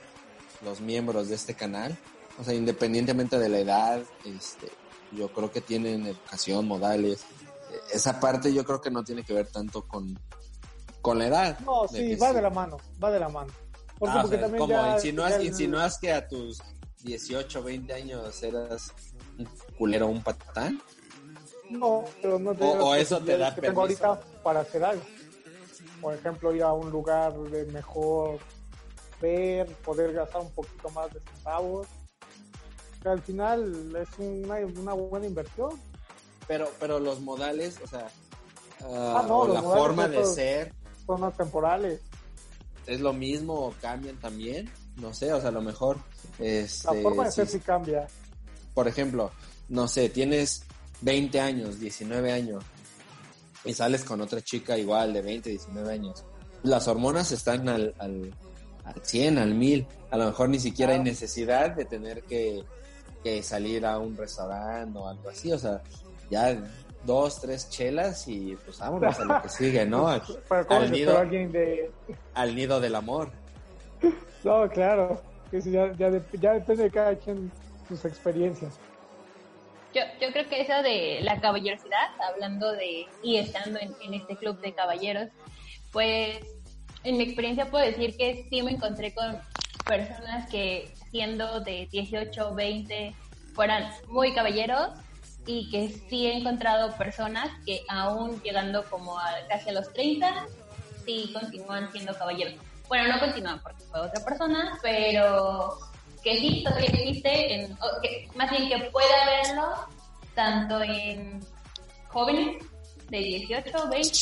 los 0.64 0.82
miembros 0.82 1.30
de 1.30 1.36
este 1.36 1.54
canal, 1.54 1.96
o 2.40 2.44
sea, 2.44 2.56
independientemente 2.56 3.38
de 3.38 3.50
la 3.50 3.60
edad, 3.60 4.02
este, 4.26 4.72
yo 5.16 5.30
creo 5.30 5.52
que 5.52 5.62
tienen 5.62 6.06
educación, 6.06 6.68
modales. 6.68 7.24
Esa 7.94 8.20
parte 8.20 8.54
yo 8.54 8.64
creo 8.66 8.82
que 8.82 8.92
no 8.92 9.04
tiene 9.04 9.24
que 9.24 9.34
ver 9.34 9.48
tanto 9.48 9.88
con, 9.88 10.18
con 11.02 11.18
la 11.20 11.28
edad. 11.28 11.60
no, 11.60 11.88
sí, 11.88 12.16
va 12.16 12.30
sí. 12.30 12.36
de 12.36 12.42
la 12.42 12.50
mano, 12.50 12.78
va 13.04 13.12
de 13.12 13.20
la 13.20 13.30
mano. 13.30 13.52
Porque, 13.98 14.14
Ah, 14.18 14.20
o 14.20 14.22
porque 14.24 14.36
sea, 14.38 14.46
también 14.46 14.62
como 14.62 14.74
ya, 14.74 14.94
insinúas, 14.96 15.30
ya 15.32 15.36
el- 15.38 15.46
insinúas 15.46 15.98
que 16.00 16.12
a 16.14 16.28
tus 16.28 16.62
18, 17.04 17.64
20 17.64 17.94
años 17.94 18.44
eras 18.44 18.92
un 19.38 19.48
culero, 19.78 20.08
un 20.08 20.22
patán. 20.24 20.82
No, 21.70 22.04
pero 22.22 22.38
no 22.38 22.54
te 22.54 22.64
O- 22.64 22.94
eso 22.96 23.20
te 23.22 23.38
da 23.38 23.56
tengo 23.56 23.82
permiso. 23.84 24.06
ahorita 24.06 24.42
para 24.44 24.60
hacer 24.62 24.84
algo. 24.84 25.04
Por 26.02 26.14
ejemplo, 26.14 26.54
ir 26.54 26.62
a 26.64 26.74
un 26.74 26.90
lugar 26.92 27.34
de 27.34 27.66
mejor 27.72 28.38
ver, 29.22 29.68
poder 29.78 30.14
gastar 30.14 30.42
un 30.42 30.52
poquito 30.52 30.90
más 30.90 31.12
de 31.14 31.20
centavos. 31.22 31.88
Que 33.06 33.12
al 33.12 33.22
final 33.22 33.96
es 33.96 34.10
una, 34.18 34.56
una 34.82 34.94
buena 34.94 35.28
inversión. 35.28 35.70
Pero, 36.48 36.68
pero 36.80 37.00
los 37.00 37.20
modales, 37.22 37.80
o 37.84 37.88
sea, 37.88 38.08
Ah, 38.84 39.22
ah, 39.22 39.26
no, 39.28 39.42
o 39.42 39.48
la 39.54 39.62
forma 39.62 40.08
de 40.08 40.26
ser 40.26 40.74
Son 41.06 41.22
más 41.22 41.38
temporales. 41.38 42.02
es 42.88 43.00
lo 43.00 43.14
mismo 43.14 43.54
o 43.68 43.74
cambian 43.80 44.18
también. 44.18 44.70
No 44.98 45.14
sé, 45.14 45.32
o 45.32 45.40
sea, 45.40 45.50
a 45.50 45.52
lo 45.52 45.62
mejor, 45.62 45.98
este, 46.40 46.96
La 46.96 47.02
forma 47.04 47.26
de 47.26 47.32
ser 47.32 47.48
sí 47.48 47.60
cambia. 47.60 48.08
por 48.74 48.88
ejemplo, 48.88 49.32
no 49.70 49.88
sé, 49.88 50.10
tienes 50.10 50.64
20 51.02 51.40
años, 51.40 51.80
19 51.80 52.32
años 52.32 52.64
y 53.64 53.74
sales 53.74 54.04
con 54.04 54.20
otra 54.22 54.42
chica 54.42 54.78
igual 54.78 55.14
de 55.14 55.22
20, 55.22 55.50
19 55.52 55.94
años. 55.94 56.24
Las 56.64 56.88
hormonas 56.88 57.32
están 57.32 57.70
al, 57.70 57.94
al, 58.00 58.34
al 58.84 59.02
100, 59.06 59.38
al 59.38 59.54
1000. 59.54 59.88
A 60.12 60.18
lo 60.18 60.26
mejor 60.26 60.50
ni 60.50 60.60
siquiera 60.60 60.94
hay 60.94 60.98
Claro. 61.00 61.12
necesidad 61.12 61.72
de 61.76 61.86
tener 61.86 62.24
que, 62.24 62.64
que 63.26 63.42
salir 63.42 63.84
a 63.88 63.98
un 63.98 64.16
restaurante 64.16 65.00
o 65.00 65.08
algo 65.08 65.30
así. 65.30 65.52
O 65.52 65.58
sea, 65.58 65.82
ya 66.30 66.56
dos, 67.04 67.42
tres 67.42 67.68
chelas 67.72 68.28
y 68.28 68.56
pues 68.64 68.78
vámonos 68.78 69.20
a 69.20 69.26
lo 69.26 69.42
que 69.42 69.50
sigue, 69.50 69.84
¿no? 69.84 70.08
Al, 70.10 70.22
Pero 70.48 70.68
¿cómo 70.68 70.80
al 70.82 70.88
se 70.90 70.94
nido, 70.94 71.26
de... 71.26 71.92
al 72.36 72.56
nido 72.56 72.80
del 72.80 72.96
amor. 72.96 73.32
No, 74.44 74.70
claro. 74.70 75.20
Que 75.50 75.60
sí, 75.60 75.72
ya, 75.72 75.92
ya, 75.98 76.12
de- 76.12 76.22
ya 76.40 76.54
depende 76.54 76.84
de 76.84 76.92
cada 76.92 77.16
quien 77.16 77.52
sus 77.88 78.06
experiencias. 78.06 78.76
Yo, 79.92 80.02
yo 80.22 80.32
creo 80.32 80.48
que 80.48 80.62
eso 80.62 80.84
de 80.84 81.18
la 81.24 81.42
caballerosidad, 81.42 82.10
hablando 82.32 82.72
de 82.74 83.08
y 83.24 83.38
estando 83.38 83.80
en, 83.80 83.96
en 84.04 84.14
este 84.14 84.36
club 84.36 84.60
de 84.62 84.72
caballeros, 84.76 85.30
pues 85.92 86.42
en 87.04 87.18
mi 87.18 87.24
experiencia 87.24 87.72
puedo 87.72 87.84
decir 87.84 88.16
que 88.18 88.46
sí 88.48 88.62
me 88.62 88.74
encontré 88.74 89.16
con 89.16 89.36
personas 89.88 90.48
que 90.52 90.94
siendo 91.16 91.62
de 91.62 91.88
18, 91.92 92.54
20 92.54 93.16
fueran 93.54 93.90
muy 94.10 94.36
caballeros 94.36 94.90
y 95.48 95.70
que 95.70 95.88
sí 95.88 96.28
he 96.28 96.38
encontrado 96.40 96.94
personas 96.98 97.50
que 97.66 97.84
aún 97.88 98.42
llegando 98.42 98.84
como 98.90 99.18
a 99.18 99.32
casi 99.48 99.70
a 99.70 99.74
los 99.74 99.94
30 99.94 100.46
sí 101.06 101.32
continúan 101.32 101.90
siendo 101.94 102.14
caballeros. 102.18 102.56
Bueno, 102.90 103.14
no 103.14 103.20
continúan 103.22 103.62
porque 103.64 103.82
fue 103.86 104.02
otra 104.02 104.26
persona, 104.26 104.78
pero 104.82 105.78
que 106.22 106.36
sí 106.36 106.64
todavía 106.66 106.90
existe, 106.90 107.54
en, 107.54 107.78
que, 108.02 108.28
más 108.36 108.52
bien 108.52 108.68
que 108.68 108.78
pueda 108.90 109.26
verlo 109.26 109.88
tanto 110.34 110.82
en 110.82 111.40
jóvenes 112.10 112.62
de 113.10 113.20
18, 113.20 113.88
20 113.90 114.18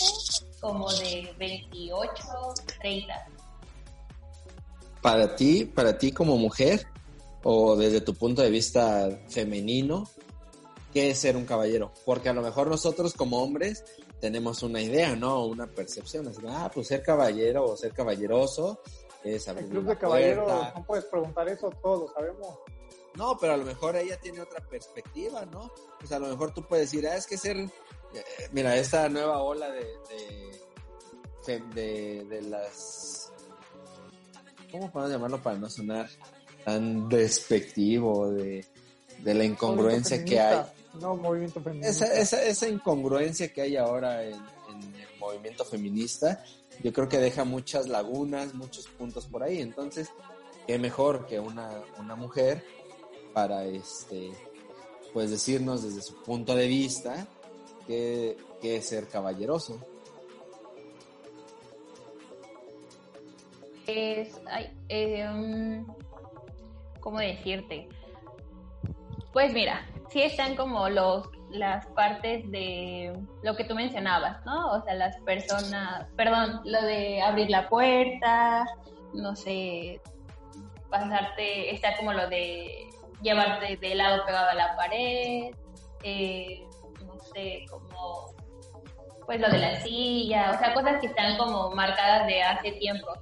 como 0.62 0.94
de 0.94 1.34
28, 1.40 2.14
30. 2.80 3.33
Para 5.04 5.36
ti, 5.36 5.66
para 5.66 5.98
ti 5.98 6.14
como 6.14 6.38
mujer, 6.38 6.88
o 7.44 7.76
desde 7.76 8.00
tu 8.02 8.16
punto 8.16 8.42
de 8.42 8.50
vista 8.50 9.10
femenino, 9.28 10.10
¿qué 10.94 11.12
es 11.12 11.20
ser 11.20 11.36
un 11.36 11.46
caballero? 11.46 11.92
Porque 12.06 12.30
a 12.30 12.34
lo 12.34 12.42
mejor 12.42 12.68
nosotros 12.68 13.14
como 13.14 13.44
hombres 13.44 13.84
tenemos 14.22 14.64
una 14.64 14.82
idea, 14.82 15.18
¿no? 15.18 15.46
Una 15.46 15.68
percepción. 15.68 16.30
Así, 16.30 16.40
ah, 16.48 16.72
pues 16.74 16.88
ser 16.88 17.04
caballero 17.04 17.66
o 17.66 17.76
ser 17.76 17.92
caballeroso 17.92 18.80
es 19.26 19.46
abrir 19.50 19.66
El 19.66 19.72
club 19.72 19.88
de 19.88 19.98
caballeros, 19.98 20.50
no 20.74 20.86
puedes 20.86 21.06
preguntar 21.06 21.50
eso 21.50 21.70
todos, 21.82 22.14
sabemos. 22.14 22.60
No, 23.16 23.38
pero 23.38 23.54
a 23.54 23.58
lo 23.58 23.66
mejor 23.66 23.98
ella 23.98 24.18
tiene 24.20 24.40
otra 24.40 24.62
perspectiva, 24.62 25.46
¿no? 25.46 25.70
Pues 26.00 26.14
a 26.14 26.20
lo 26.20 26.30
mejor 26.30 26.54
tú 26.54 26.66
puedes 26.66 26.90
decir, 26.90 27.08
ah, 27.10 27.18
es 27.18 27.28
que 27.28 27.38
ser, 27.38 27.58
eh, 27.58 27.70
mira, 28.54 28.78
esta 28.78 29.10
nueva 29.10 29.44
ola 29.44 29.70
de, 29.70 29.86
de, 31.46 31.60
de, 31.76 32.24
de 32.24 32.42
las, 32.44 33.23
¿cómo 34.74 34.92
podemos 34.92 35.12
llamarlo 35.12 35.42
para 35.42 35.60
no 35.60 35.70
sonar 35.70 36.10
tan 36.66 37.08
despectivo 37.08 38.32
de, 38.32 38.66
de 39.20 39.34
la 39.36 39.44
incongruencia 39.44 40.26
que 40.26 40.40
hay? 40.40 40.64
No, 41.00 41.16
movimiento 41.16 41.62
feminista. 41.62 42.06
Esa, 42.06 42.20
esa, 42.20 42.44
esa 42.44 42.68
incongruencia 42.68 43.54
que 43.54 43.62
hay 43.62 43.78
ahora 43.78 44.24
en, 44.24 44.34
en 44.34 44.96
el 44.96 45.20
movimiento 45.20 45.64
feminista, 45.64 46.44
yo 46.84 46.92
creo 46.92 47.08
que 47.08 47.20
deja 47.20 47.44
muchas 47.44 47.88
lagunas, 47.88 48.56
muchos 48.56 48.88
puntos 48.88 49.28
por 49.28 49.44
ahí. 49.44 49.62
Entonces, 49.62 50.10
qué 50.66 50.80
mejor 50.80 51.28
que 51.28 51.40
una, 51.40 51.70
una 52.00 52.16
mujer 52.16 52.66
para 53.32 53.66
este 53.66 54.32
pues 55.14 55.30
decirnos 55.30 55.84
desde 55.84 56.02
su 56.02 56.16
punto 56.24 56.56
de 56.56 56.68
vista 56.68 57.28
que, 57.86 58.36
es 58.64 58.86
ser 58.88 59.08
caballeroso. 59.08 59.80
Es, 63.96 64.42
ay, 64.50 64.72
eh, 64.90 65.84
¿cómo 67.00 67.20
decirte? 67.20 67.88
Pues 69.32 69.54
mira, 69.54 69.86
sí 70.10 70.24
están 70.24 70.56
como 70.56 70.90
los 70.90 71.30
las 71.52 71.86
partes 71.88 72.50
de 72.50 73.14
lo 73.44 73.56
que 73.56 73.64
tú 73.66 73.76
mencionabas, 73.76 74.44
¿no? 74.46 74.72
O 74.72 74.82
sea, 74.82 74.96
las 74.96 75.16
personas, 75.18 76.08
perdón, 76.18 76.62
lo 76.66 76.82
de 76.82 77.22
abrir 77.22 77.52
la 77.52 77.70
puerta, 77.70 78.66
no 79.14 79.36
sé, 79.36 80.02
pasarte, 80.90 81.72
está 81.76 81.96
como 81.96 82.14
lo 82.14 82.28
de 82.28 82.90
llevarte 83.22 83.78
de 83.78 83.94
lado 83.94 84.26
pegado 84.26 84.50
a 84.50 84.56
la 84.56 84.76
pared, 84.76 85.52
eh, 86.02 86.66
no 87.06 87.20
sé, 87.36 87.66
como 87.70 88.34
pues 89.28 89.40
lo 89.40 89.50
de 89.50 89.60
la 89.60 89.80
silla, 89.82 90.52
o 90.56 90.58
sea, 90.58 90.74
cosas 90.74 91.00
que 91.00 91.08
están 91.08 91.38
como 91.38 91.70
marcadas 91.70 92.26
de 92.26 92.42
hace 92.42 92.72
tiempo 92.74 93.14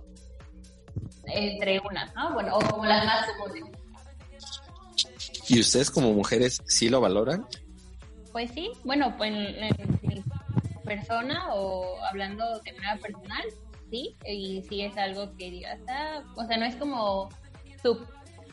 entre 1.34 1.80
unas, 1.80 2.14
¿no? 2.16 2.34
Bueno, 2.34 2.58
o 2.58 2.60
como 2.62 2.86
las 2.86 3.06
más 3.06 3.28
comunes. 3.38 3.64
¿Y 5.48 5.60
ustedes 5.60 5.92
como 5.92 6.14
mujeres 6.14 6.62
sí 6.66 6.90
lo 6.90 7.02
valoran? 7.02 7.46
Pues 8.32 8.52
sí, 8.52 8.72
bueno, 8.84 9.16
pues 9.18 9.34
en, 9.34 9.92
persona 10.86 11.54
o 11.54 11.98
hablando 12.04 12.44
de 12.62 12.74
manera 12.74 12.98
personal, 12.98 13.44
sí, 13.90 14.16
y 14.26 14.62
sí 14.68 14.82
es 14.82 14.98
algo 14.98 15.36
que 15.38 15.52
digas, 15.52 15.80
ah, 15.88 16.22
o 16.36 16.46
sea, 16.46 16.58
no 16.58 16.66
es 16.66 16.76
como 16.76 17.30
su 17.82 18.06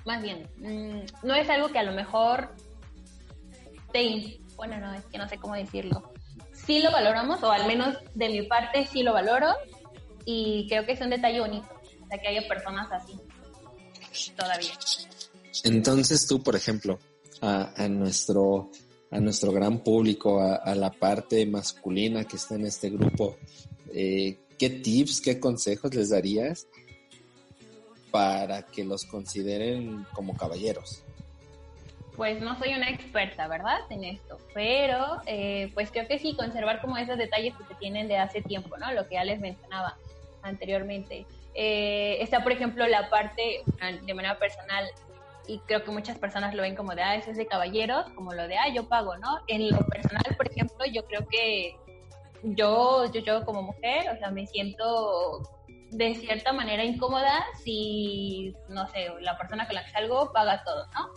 más 0.08 0.22
bien, 0.22 0.48
mm, 0.56 1.26
no 1.26 1.34
es 1.34 1.50
algo 1.50 1.68
que 1.68 1.78
a 1.78 1.82
lo 1.82 1.92
mejor 1.92 2.54
te... 3.92 4.40
Bueno, 4.56 4.78
no, 4.78 4.94
es 4.94 5.04
que 5.04 5.18
no 5.18 5.28
sé 5.28 5.36
cómo 5.36 5.54
decirlo. 5.54 6.12
Sí 6.52 6.80
lo 6.80 6.90
valoramos, 6.90 7.42
o 7.42 7.52
al 7.52 7.66
menos 7.66 7.96
de 8.14 8.28
mi 8.30 8.42
parte 8.42 8.86
sí 8.86 9.02
lo 9.02 9.12
valoro, 9.12 9.54
y 10.24 10.66
creo 10.68 10.86
que 10.86 10.92
es 10.92 11.00
un 11.00 11.10
detalle 11.10 11.40
bonito, 11.40 11.68
o 12.08 12.10
sea, 12.10 12.18
que 12.18 12.28
haya 12.28 12.48
personas 12.48 12.90
así 12.90 13.12
todavía. 14.34 14.72
Entonces 15.64 16.26
tú, 16.26 16.42
por 16.42 16.56
ejemplo, 16.56 16.98
a, 17.42 17.86
nuestro 17.88 18.70
a 19.10 19.20
nuestro 19.20 19.52
gran 19.52 19.80
público, 19.80 20.40
a, 20.40 20.74
la 20.74 20.90
parte 20.90 21.44
masculina 21.44 22.24
que 22.24 22.36
está 22.36 22.54
en 22.54 22.66
este 22.66 22.88
grupo, 22.88 23.36
eh, 23.92 24.38
¿qué 24.58 24.70
tips, 24.70 25.20
qué 25.20 25.38
consejos 25.38 25.94
les 25.94 26.10
darías 26.10 26.66
para 28.10 28.62
que 28.62 28.84
los 28.84 29.04
consideren 29.04 30.06
como 30.14 30.34
caballeros? 30.34 31.02
Pues 32.16 32.40
no 32.40 32.58
soy 32.58 32.74
una 32.74 32.88
experta, 32.90 33.46
¿verdad? 33.48 33.78
En 33.90 34.02
esto, 34.02 34.38
pero 34.54 35.22
eh, 35.26 35.70
pues 35.74 35.90
creo 35.90 36.08
que 36.08 36.18
sí, 36.18 36.34
conservar 36.34 36.80
como 36.80 36.96
esos 36.96 37.18
detalles 37.18 37.54
que 37.56 37.64
se 37.64 37.74
tienen 37.74 38.08
de 38.08 38.16
hace 38.16 38.40
tiempo, 38.42 38.76
¿no? 38.78 38.92
Lo 38.92 39.06
que 39.06 39.14
ya 39.14 39.24
les 39.24 39.40
mencionaba 39.40 39.96
anteriormente. 40.42 41.26
Eh, 41.60 42.22
está, 42.22 42.44
por 42.44 42.52
ejemplo, 42.52 42.86
la 42.86 43.10
parte 43.10 43.64
de 44.06 44.14
manera 44.14 44.38
personal, 44.38 44.88
y 45.48 45.58
creo 45.66 45.82
que 45.82 45.90
muchas 45.90 46.16
personas 46.16 46.54
lo 46.54 46.62
ven 46.62 46.76
como 46.76 46.94
de, 46.94 47.02
ah, 47.02 47.16
eso 47.16 47.32
es 47.32 47.36
de 47.36 47.48
caballeros, 47.48 48.08
como 48.14 48.32
lo 48.32 48.46
de, 48.46 48.56
ah, 48.56 48.68
yo 48.72 48.88
pago, 48.88 49.16
¿no? 49.16 49.40
En 49.48 49.68
lo 49.68 49.78
personal, 49.78 50.22
por 50.36 50.48
ejemplo, 50.48 50.86
yo 50.86 51.04
creo 51.06 51.26
que 51.28 51.74
yo, 52.44 53.10
yo, 53.12 53.20
yo 53.22 53.44
como 53.44 53.62
mujer, 53.62 54.08
o 54.08 54.16
sea, 54.18 54.30
me 54.30 54.46
siento 54.46 55.42
de 55.90 56.14
cierta 56.14 56.52
manera 56.52 56.84
incómoda 56.84 57.44
si, 57.64 58.54
no 58.68 58.86
sé, 58.90 59.08
la 59.20 59.36
persona 59.36 59.66
con 59.66 59.74
la 59.74 59.84
que 59.84 59.90
salgo 59.90 60.32
paga 60.32 60.62
todo, 60.62 60.86
¿no? 60.94 61.08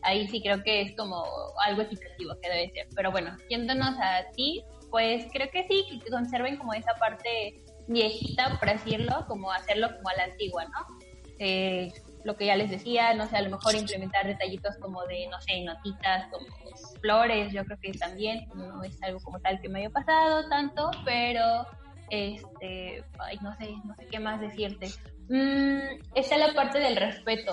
Ahí 0.00 0.26
sí 0.28 0.40
creo 0.40 0.62
que 0.62 0.80
es 0.80 0.96
como 0.96 1.26
algo 1.66 1.82
equitativo 1.82 2.32
que 2.40 2.48
debe 2.48 2.70
ser. 2.70 2.86
Pero 2.96 3.10
bueno, 3.10 3.36
yéndonos 3.50 3.98
a 4.00 4.24
ti, 4.34 4.64
pues 4.90 5.26
creo 5.30 5.50
que 5.50 5.64
sí, 5.64 6.00
que 6.02 6.10
conserven 6.10 6.56
como 6.56 6.72
esa 6.72 6.94
parte 6.94 7.62
viejita, 7.90 8.58
por 8.58 8.68
decirlo, 8.70 9.24
como 9.28 9.52
hacerlo 9.52 9.88
como 9.96 10.08
a 10.08 10.14
la 10.14 10.24
antigua, 10.24 10.64
¿no? 10.64 10.98
Eh, 11.38 11.92
lo 12.24 12.36
que 12.36 12.46
ya 12.46 12.56
les 12.56 12.70
decía, 12.70 13.14
no 13.14 13.26
sé, 13.26 13.36
a 13.36 13.42
lo 13.42 13.50
mejor 13.50 13.74
implementar 13.74 14.26
detallitos 14.26 14.76
como 14.78 15.04
de, 15.06 15.26
no 15.28 15.40
sé, 15.40 15.62
notitas 15.62 16.26
como 16.30 16.46
flores, 17.00 17.52
yo 17.52 17.64
creo 17.64 17.78
que 17.80 17.92
también 17.92 18.46
no 18.54 18.82
es 18.84 19.02
algo 19.02 19.20
como 19.20 19.40
tal 19.40 19.60
que 19.60 19.68
me 19.68 19.80
haya 19.80 19.90
pasado 19.90 20.48
tanto, 20.48 20.90
pero 21.04 21.66
este, 22.10 23.02
ay, 23.18 23.38
no 23.40 23.56
sé, 23.56 23.74
no 23.84 23.94
sé 23.96 24.06
qué 24.06 24.20
más 24.20 24.40
decirte. 24.40 24.88
Mm, 25.28 26.00
está 26.14 26.36
la 26.36 26.52
parte 26.54 26.78
del 26.78 26.96
respeto, 26.96 27.52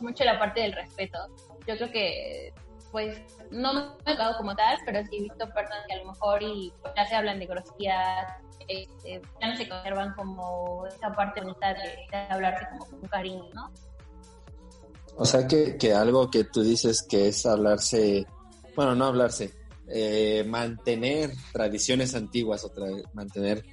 mucho, 0.00 0.24
la 0.24 0.38
parte 0.38 0.60
del 0.60 0.72
respeto. 0.72 1.18
Yo 1.66 1.76
creo 1.76 1.90
que, 1.90 2.54
pues, 2.92 3.20
no 3.50 3.72
me 3.72 3.80
he 3.80 4.12
tocado 4.12 4.36
como 4.36 4.54
tal, 4.54 4.78
pero 4.84 5.00
sí 5.06 5.18
he 5.18 5.22
visto 5.22 5.48
personas 5.52 5.84
que 5.88 5.94
a 5.94 5.98
lo 5.98 6.12
mejor 6.12 6.42
y 6.42 6.72
ya 6.96 7.06
se 7.06 7.14
hablan 7.14 7.38
de 7.38 7.46
groserías, 7.46 8.26
este, 8.68 9.20
ya 9.40 9.48
no 9.48 9.56
se 9.56 9.68
conservan 9.68 10.14
como 10.14 10.86
esa 10.86 11.12
parte 11.12 11.40
bonita 11.40 11.74
de, 11.74 12.16
hablarse 12.28 12.66
como 12.70 12.86
con 12.86 13.08
cariño, 13.08 13.44
¿no? 13.54 13.70
O 15.16 15.24
sea 15.24 15.46
que, 15.46 15.76
que 15.76 15.92
algo 15.92 16.30
que 16.30 16.44
tú 16.44 16.62
dices 16.62 17.02
que 17.02 17.28
es 17.28 17.44
hablarse, 17.46 18.26
bueno, 18.74 18.94
no 18.94 19.06
hablarse, 19.06 19.52
eh, 19.88 20.44
mantener 20.44 21.32
tradiciones 21.52 22.14
antiguas 22.14 22.64
o 22.64 22.72
mantener 23.12 23.64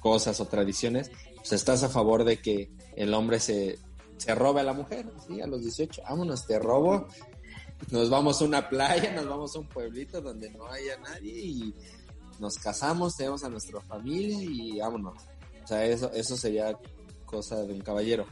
cosas 0.00 0.40
o 0.40 0.46
tradiciones, 0.46 1.10
pues 1.36 1.52
estás 1.52 1.82
a 1.84 1.88
favor 1.88 2.24
de 2.24 2.38
que 2.38 2.70
el 2.96 3.14
hombre 3.14 3.38
se, 3.38 3.78
se 4.16 4.34
robe 4.34 4.60
a 4.60 4.64
la 4.64 4.72
mujer, 4.72 5.06
¿sí? 5.26 5.40
A 5.40 5.46
los 5.46 5.62
18, 5.62 6.02
vámonos, 6.02 6.46
te 6.46 6.58
robo, 6.58 7.06
nos 7.90 8.10
vamos 8.10 8.40
a 8.40 8.44
una 8.44 8.68
playa, 8.68 9.12
nos 9.12 9.28
vamos 9.28 9.54
a 9.54 9.58
un 9.58 9.66
pueblito 9.66 10.20
donde 10.20 10.50
no 10.50 10.66
haya 10.66 10.96
nadie 10.98 11.32
y 11.32 11.74
nos 12.38 12.58
casamos, 12.58 13.16
tenemos 13.16 13.44
a 13.44 13.48
nuestra 13.48 13.80
familia 13.80 14.38
y 14.40 14.78
vámonos. 14.78 15.14
O 15.64 15.66
sea, 15.66 15.84
eso, 15.84 16.10
eso 16.12 16.36
sería 16.36 16.76
cosa 17.24 17.62
de 17.62 17.72
un 17.72 17.80
caballero. 17.80 18.26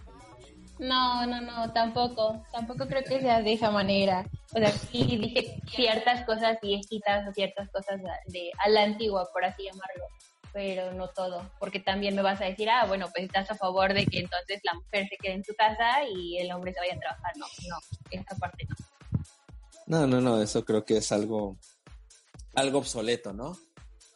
No, 0.78 1.24
no, 1.26 1.40
no, 1.40 1.72
tampoco, 1.72 2.42
tampoco 2.52 2.86
creo 2.86 3.02
que 3.04 3.20
sea 3.20 3.42
de 3.42 3.52
esa 3.52 3.70
manera. 3.70 4.28
O 4.54 4.58
sea, 4.58 4.70
sí 4.72 5.04
dije 5.04 5.60
ciertas 5.70 6.26
cosas 6.26 6.58
viejitas 6.60 7.28
o 7.28 7.32
ciertas 7.32 7.70
cosas 7.70 8.00
de, 8.26 8.50
a 8.64 8.68
la 8.68 8.82
antigua, 8.82 9.28
por 9.32 9.44
así 9.44 9.64
llamarlo 9.64 10.04
pero 10.54 10.92
no 10.92 11.08
todo, 11.08 11.50
porque 11.58 11.80
también 11.80 12.14
me 12.14 12.22
vas 12.22 12.40
a 12.40 12.44
decir, 12.44 12.70
ah, 12.70 12.86
bueno, 12.86 13.08
pues 13.12 13.24
estás 13.24 13.50
a 13.50 13.56
favor 13.56 13.92
de 13.92 14.06
que 14.06 14.20
entonces 14.20 14.60
la 14.62 14.74
mujer 14.74 15.08
se 15.08 15.16
quede 15.16 15.34
en 15.34 15.44
su 15.44 15.52
casa 15.56 16.04
y 16.08 16.38
el 16.38 16.52
hombre 16.52 16.72
se 16.72 16.78
vaya 16.78 16.94
a 16.94 17.00
trabajar. 17.00 17.32
No, 17.36 17.46
no, 17.68 17.76
esa 18.12 18.36
parte 18.36 18.64
no. 18.68 18.93
No, 19.86 20.06
no, 20.06 20.20
no, 20.20 20.40
eso 20.40 20.64
creo 20.64 20.84
que 20.84 20.98
es 20.98 21.12
algo, 21.12 21.58
algo 22.54 22.78
obsoleto, 22.78 23.32
¿no? 23.32 23.56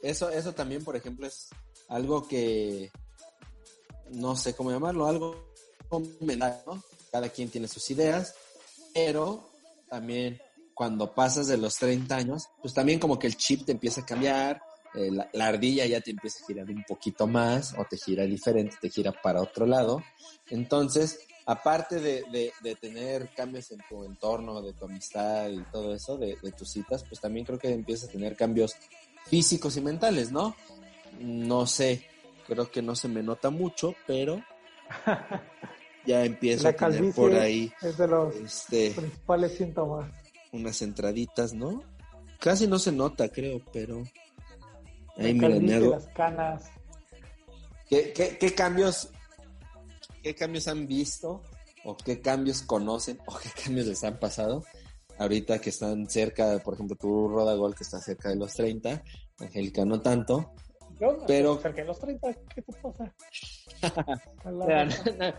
Eso, 0.02 0.31
eso 0.31 0.52
también, 0.52 0.85
por 0.85 0.96
ejemplo, 0.96 1.26
es 1.26 1.48
algo 1.88 2.26
que, 2.26 2.90
no 4.11 4.37
sé 4.37 4.54
cómo 4.54 4.70
llamarlo, 4.70 5.07
algo 5.07 5.48
¿no? 5.90 6.83
Cada 7.11 7.28
quien 7.31 7.50
tiene 7.50 7.68
sus 7.68 7.90
ideas, 7.90 8.35
pero 8.94 9.48
también 9.88 10.40
cuando 10.74 11.14
pasas 11.14 11.46
de 11.48 11.57
los 11.57 11.76
30 11.76 12.14
años, 12.14 12.48
pues 12.61 12.74
también 12.74 13.00
como 13.00 13.18
que 13.18 13.26
el 13.26 13.37
chip 13.37 13.64
te 13.64 13.72
empieza 13.72 14.02
a 14.02 14.07
cambiar, 14.07 14.62
eh, 14.94 15.11
la, 15.11 15.46
ardilla 15.46 15.87
ya 15.87 16.00
te 16.00 16.12
empieza 16.12 16.42
a 16.42 16.46
girar 16.46 16.70
un 16.70 16.85
poquito 16.85 17.26
más 17.26 17.74
o 17.76 17.85
te 17.85 17.96
gira 17.96 18.24
diferente, 18.24 18.76
te 18.81 18.88
gira 18.88 19.12
para 19.12 19.42
otro 19.42 19.66
lado. 19.66 20.02
Entonces, 20.50 21.20
aparte 21.48 21.98
de, 21.98 22.52
tener 22.78 23.30
cambios 23.30 23.70
en 23.70 23.78
tu 23.88 24.04
entorno, 24.04 24.61
de 24.61 24.74
tu 24.74 24.84
amistad 24.84 25.48
y 25.48 25.62
todo 25.72 25.94
eso, 25.94 26.18
de, 26.18 26.37
tus 26.56 26.68
citas, 26.68 27.02
pues 27.04 27.22
también 27.22 27.46
creo 27.46 27.58
que 27.58 27.72
empiezas 27.72 28.11
a 28.11 28.12
tener 28.12 28.37
cambios 28.37 28.76
físicos 29.24 29.78
y 29.78 29.80
mentales, 29.80 30.30
¿no? 30.30 30.54
No 31.18 31.66
sé, 31.66 32.04
creo 32.46 32.70
que 32.70 32.82
no 32.82 32.94
se 32.94 33.08
me 33.08 33.22
nota 33.22 33.48
mucho, 33.48 33.94
pero 34.06 34.44
ya 36.06 36.22
empiezo 36.22 36.68
a 36.68 36.72
tener 36.74 37.14
por 37.14 37.34
ahí 37.34 37.72
es 37.80 37.96
de 37.96 38.08
los 38.08 38.37
este, 38.37 38.90
principales 38.90 39.56
síntomas. 39.56 40.12
unas 40.52 40.82
entraditas, 40.82 41.54
¿no? 41.54 41.82
Casi 42.40 42.66
no 42.66 42.78
se 42.78 42.92
nota, 42.92 43.30
creo, 43.30 43.62
pero... 43.72 44.02
Ahí 45.16 45.32
La 45.32 45.48
mira, 45.48 45.61
me 45.61 45.74
hago- 45.74 45.90
las 45.92 46.06
canas. 46.08 46.70
¿Qué, 47.88 48.12
qué, 48.12 48.37
qué 48.38 48.54
cambios 48.54 49.08
qué 50.22 50.35
cambios 50.35 50.68
han 50.68 50.87
visto 50.87 51.42
o 51.85 51.96
qué 51.96 52.20
cambios 52.20 52.62
conocen 52.62 53.18
o 53.26 53.37
qué 53.38 53.48
cambios 53.64 53.87
les 53.87 54.02
han 54.04 54.18
pasado 54.18 54.64
ahorita 55.18 55.61
que 55.61 55.70
están 55.70 56.09
cerca, 56.09 56.59
por 56.61 56.74
ejemplo, 56.74 56.96
tú 56.96 57.28
Roda 57.28 57.54
Gol 57.54 57.74
que 57.74 57.83
está 57.83 57.98
cerca 58.00 58.28
de 58.28 58.37
los 58.37 58.54
30, 58.54 59.02
Angélica 59.40 59.85
no 59.85 60.00
tanto, 60.00 60.52
Yo 61.00 61.12
no 61.16 61.26
Pero- 61.26 61.52
estoy 61.54 61.62
cerca 61.64 61.81
de 61.83 61.87
los 61.88 61.98
30, 61.98 62.35
¿qué 62.54 62.62
te 62.62 62.72
pasa? 62.74 63.14
A 64.44 64.50
la 64.50 64.64
Mira, 64.66 64.85
raza. 64.85 65.11
no, 65.18 65.35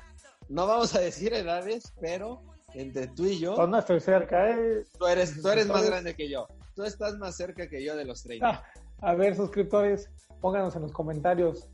no 0.49 0.67
vamos 0.67 0.95
a 0.95 0.99
decir 0.99 1.33
edades, 1.33 1.93
pero 2.01 2.41
entre 2.73 3.07
tú 3.07 3.25
y 3.25 3.39
yo, 3.39 3.55
Pues 3.55 3.69
no 3.69 3.79
estoy 3.79 3.99
cerca, 4.01 4.49
¿eh? 4.51 4.85
tú 4.97 5.07
eres, 5.07 5.41
tú 5.41 5.47
eres 5.49 5.67
más 5.67 5.85
grande 5.85 6.13
que 6.13 6.29
yo. 6.29 6.47
Tú 6.75 6.83
estás 6.83 7.15
más 7.17 7.35
cerca 7.37 7.67
que 7.69 7.83
yo 7.83 7.95
de 7.95 8.05
los 8.05 8.21
30. 8.23 8.47
Ah, 8.49 8.63
a 9.01 9.13
ver, 9.15 9.35
suscriptores, 9.35 10.09
pónganos 10.41 10.75
en 10.75 10.83
los 10.83 10.91
comentarios 10.91 11.67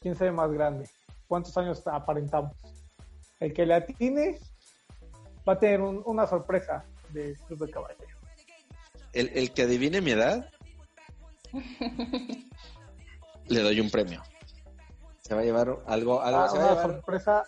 quién 0.00 0.14
se 0.16 0.24
ve 0.24 0.32
más 0.32 0.50
grande, 0.50 0.88
cuántos 1.30 1.56
años 1.56 1.80
aparentamos. 1.86 2.56
El 3.38 3.54
que 3.54 3.64
le 3.64 3.74
atine 3.74 4.36
va 5.48 5.52
a 5.52 5.58
tener 5.60 5.80
un- 5.80 6.02
una 6.04 6.26
sorpresa 6.26 6.84
de 7.10 7.36
Club 7.46 7.60
de 7.66 7.70
Caballero. 7.70 8.16
El, 9.12 9.28
el 9.34 9.52
que 9.52 9.62
adivine 9.62 10.00
mi 10.00 10.10
edad, 10.10 10.50
le 13.46 13.60
doy 13.60 13.80
un 13.80 13.90
premio. 13.90 14.22
Se 15.20 15.34
va 15.34 15.40
a 15.42 15.44
llevar 15.44 15.68
algo, 15.86 16.20
algo 16.20 16.40
Ah, 16.40 16.48
se 16.48 16.58
va 16.58 16.64
a 16.64 16.66
una 16.66 16.68
llevar 16.74 16.90
sorpresa 16.96 17.44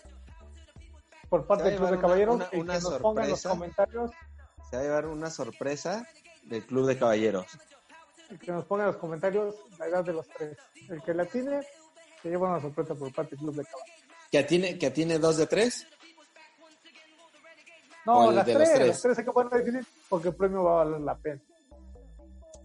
por 1.29 1.45
parte 1.45 1.63
del 1.65 1.77
Club 1.77 1.89
de 1.91 1.99
Caballeros. 1.99 2.35
una- 2.35 2.49
que 2.49 2.57
nos 2.63 2.99
ponga 2.99 3.23
en 3.25 3.29
los 3.31 3.41
sorpresa. 3.41 3.49
comentarios, 3.49 4.11
se 4.69 4.75
va 4.77 4.81
a 4.81 4.85
llevar 4.85 5.05
una 5.07 5.29
sorpresa 5.29 6.07
del 6.43 6.65
Club 6.65 6.87
de 6.87 6.97
Caballeros. 6.97 7.45
el 8.29 8.39
que 8.39 8.51
nos 8.51 8.65
ponga 8.65 8.83
en 8.83 8.87
los 8.87 8.97
comentarios 8.97 9.55
la 9.77 9.87
edad 9.87 10.03
de 10.05 10.13
los 10.13 10.27
tres. 10.29 10.57
El 10.89 11.01
que 11.03 11.13
le 11.13 11.23
atine 11.23 11.59
se 12.23 12.29
lleva 12.29 12.49
una 12.49 12.61
sorpresa 12.61 12.95
por 12.95 13.13
parte 13.13 13.31
del 13.31 13.39
Club 13.39 13.55
de 13.55 13.65
Caballeros. 13.65 14.03
¿Que 14.31 14.37
atine, 14.39 14.77
que 14.79 14.87
atine 14.87 15.19
dos 15.19 15.37
de 15.37 15.45
tres? 15.45 15.85
No, 18.05 18.31
las 18.31 18.45
de 18.45 18.53
los 18.53 18.63
tres, 18.63 18.73
tres. 18.75 18.87
las 18.87 19.01
tres 19.01 19.17
que 19.17 19.31
poner 19.31 19.63
difícil 19.63 19.87
porque 20.09 20.29
el 20.29 20.35
premio 20.35 20.63
va 20.63 20.81
a 20.81 20.85
valer 20.85 21.01
la 21.01 21.15
pena. 21.15 21.41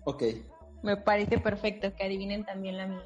Ok. 0.04 0.22
Me 0.82 0.96
parece 0.96 1.38
perfecto 1.38 1.94
que 1.94 2.04
adivinen 2.04 2.44
también 2.44 2.76
la 2.76 2.86
mía. 2.86 3.04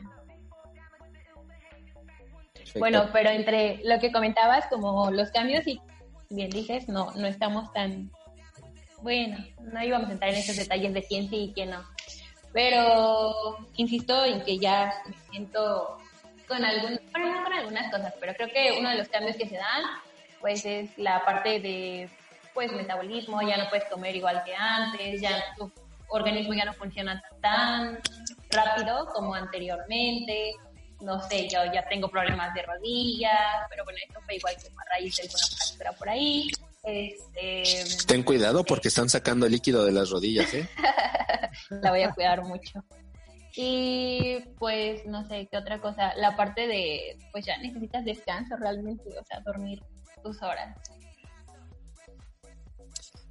perfecto. 2.53 2.79
Bueno, 2.79 3.09
pero 3.13 3.31
entre 3.31 3.81
lo 3.85 3.99
que 3.99 4.13
comentabas, 4.13 4.67
como 4.69 5.11
los 5.11 5.31
cambios, 5.31 5.67
y 5.67 5.81
bien 6.31 6.51
dices, 6.51 6.89
no, 6.89 7.11
no 7.13 7.27
estamos 7.27 7.73
tan. 7.73 8.11
Bueno, 9.03 9.39
no 9.61 9.83
íbamos 9.83 10.09
a 10.09 10.13
entrar 10.13 10.31
en 10.31 10.39
esos 10.39 10.57
detalles 10.57 10.95
de 10.95 11.03
quién 11.03 11.29
sí 11.29 11.45
y 11.45 11.53
quién 11.53 11.71
no. 11.71 11.83
Pero 12.53 13.67
insisto 13.77 14.25
en 14.25 14.43
que 14.45 14.59
ya 14.59 14.93
me 15.07 15.15
siento 15.31 15.99
con 16.47 16.59
bueno, 16.59 17.37
no 17.37 17.45
con 17.45 17.53
algunas 17.53 17.91
cosas, 17.91 18.15
pero 18.21 18.35
creo 18.35 18.49
que 18.49 18.79
uno 18.79 18.91
de 18.91 18.97
los 18.97 19.09
cambios 19.09 19.37
que 19.37 19.49
se 19.49 19.57
dan, 19.57 19.83
pues 20.41 20.65
es 20.65 20.97
la 20.99 21.25
parte 21.25 21.61
de, 21.61 22.09
pues, 22.55 22.73
metabolismo, 22.73 23.41
ya 23.43 23.57
no 23.57 23.69
puedes 23.69 23.85
comer 23.87 24.17
igual 24.17 24.43
que 24.45 24.55
antes, 24.55 25.21
ya 25.21 25.43
tu 25.57 25.71
organismo 26.09 26.55
ya 26.55 26.65
no 26.65 26.75
funciona 26.75 27.23
tan 27.41 27.99
rápido 28.51 29.07
como 29.15 29.35
anteriormente, 29.35 30.53
no 31.01 31.21
sé, 31.29 31.49
yo 31.49 31.61
ya 31.73 31.85
tengo 31.89 32.09
problemas 32.09 32.55
de 32.55 32.63
rodillas, 32.63 33.67
pero 33.69 33.85
bueno, 33.85 33.99
esto 34.07 34.21
fue 34.25 34.37
igual 34.37 34.55
que 34.57 34.69
a 34.69 34.95
raíz 34.95 35.17
de 35.17 35.23
alguna 35.23 35.47
fractura 35.57 35.93
por 35.93 36.09
ahí. 36.09 36.51
Este, 36.85 37.85
Ten 38.07 38.23
cuidado 38.25 38.65
porque 38.65 38.89
están 38.89 39.09
sacando 39.09 39.49
líquido 39.49 39.85
de 39.85 39.93
las 39.93 40.11
rodillas, 40.11 40.53
¿eh? 40.53 40.69
la 41.71 41.91
voy 41.91 42.03
a 42.03 42.13
cuidar 42.13 42.43
mucho. 42.43 42.85
Y 43.55 44.41
pues 44.59 45.05
no 45.07 45.27
sé 45.29 45.49
qué 45.51 45.59
otra 45.59 45.81
cosa, 45.81 46.15
la 46.17 46.37
parte 46.37 46.67
de, 46.67 47.19
pues 47.33 47.45
ya 47.45 47.59
necesitas 47.59 48.05
descanso 48.05 48.57
realmente, 48.57 49.11
o 49.19 49.25
sea, 49.25 49.41
dormir 49.41 49.83
tus 50.23 50.43
horas. 50.43 50.77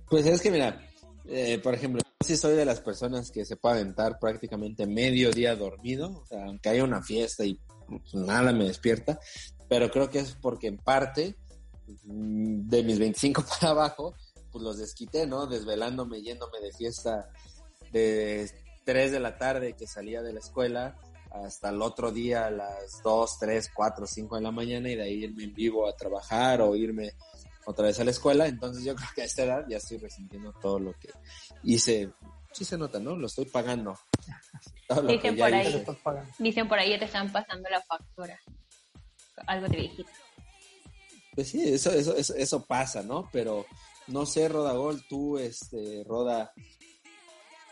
Pues 0.07 0.25
es 0.25 0.41
que 0.41 0.51
mira, 0.51 0.79
eh, 1.27 1.60
por 1.60 1.73
ejemplo, 1.73 2.01
yo 2.03 2.27
sí 2.27 2.38
soy 2.38 2.55
de 2.55 2.65
las 2.65 2.81
personas 2.81 3.31
que 3.31 3.45
se 3.45 3.55
puede 3.55 3.79
aventar 3.79 4.19
prácticamente 4.19 4.86
medio 4.86 5.31
día 5.31 5.55
dormido, 5.55 6.21
o 6.21 6.25
sea, 6.25 6.45
aunque 6.45 6.69
haya 6.69 6.84
una 6.84 7.01
fiesta 7.01 7.45
y 7.45 7.60
nada 8.13 8.51
me 8.51 8.65
despierta, 8.65 9.19
pero 9.67 9.89
creo 9.89 10.10
que 10.10 10.19
es 10.19 10.36
porque 10.36 10.67
en 10.67 10.77
parte 10.77 11.38
de 12.03 12.84
mis 12.84 12.99
25 12.99 13.43
para 13.60 13.71
abajo, 13.71 14.13
pues 14.51 14.63
los 14.63 14.77
desquité, 14.77 15.25
¿no? 15.25 15.47
Desvelándome, 15.47 16.21
yéndome 16.21 16.60
de 16.60 16.73
fiesta 16.73 17.29
de 17.91 18.51
3 18.91 19.10
de 19.10 19.21
la 19.21 19.38
tarde 19.38 19.71
que 19.71 19.88
salía 19.88 20.21
de 20.21 20.34
la 20.34 20.41
escuela 20.41 20.97
hasta 21.32 21.69
el 21.69 21.82
otro 21.82 22.12
día 22.12 22.47
a 22.47 22.51
las 22.51 23.01
2, 23.01 23.39
3, 23.39 23.71
4, 23.73 24.06
5 24.06 24.36
de 24.36 24.41
la 24.41 24.51
mañana 24.51 24.89
y 24.89 24.95
de 24.95 25.04
ahí 25.04 25.23
irme 25.23 25.45
en 25.45 25.54
vivo 25.54 25.88
a 25.88 25.95
trabajar 25.95 26.60
o 26.60 26.75
irme 26.75 27.13
otra 27.65 27.86
vez 27.86 27.97
a 28.01 28.04
la 28.04 28.12
escuela. 28.12 28.47
Entonces 28.47 28.84
yo 28.84 28.93
creo 28.97 29.08
que 29.15 29.21
a 29.21 29.25
esta 29.25 29.43
edad 29.43 29.65
ya 29.69 29.77
estoy 29.77 29.97
resintiendo 29.97 30.51
todo 30.62 30.77
lo 30.77 30.91
que 30.99 31.10
hice. 31.63 32.12
Sí 32.51 32.65
se 32.65 32.77
nota, 32.77 32.99
¿no? 32.99 33.15
Lo 33.15 33.27
estoy 33.27 33.45
pagando. 33.45 33.97
Todo 34.89 35.04
lo 35.04 35.08
que 35.08 35.13
Dicen 35.13 35.38
ya 35.38 35.45
por 35.45 35.54
ahí. 35.54 35.86
Dicen 36.38 36.67
por 36.67 36.80
ahí 36.80 36.91
que 36.91 36.99
te 36.99 37.06
están 37.06 37.32
pasando 37.32 37.69
la 37.69 37.82
factura. 37.82 38.38
Algo 39.47 39.69
de 39.69 39.77
viejito. 39.77 40.10
Pues 41.34 41.47
sí, 41.47 41.73
eso, 41.73 41.93
eso, 41.93 42.13
eso, 42.17 42.36
eso 42.36 42.65
pasa, 42.65 43.01
¿no? 43.01 43.30
Pero 43.32 43.65
no 44.08 44.25
sé, 44.25 44.49
Roda 44.49 44.73
Gol, 44.73 45.01
tú, 45.08 45.38
este, 45.38 46.04
Roda, 46.06 46.51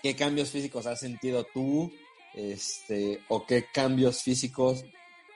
¿qué 0.01 0.15
cambios 0.15 0.51
físicos 0.51 0.85
has 0.85 0.99
sentido 0.99 1.43
tú? 1.43 1.91
Este, 2.33 3.19
o 3.27 3.45
qué 3.45 3.65
cambios 3.73 4.21
físicos 4.21 4.85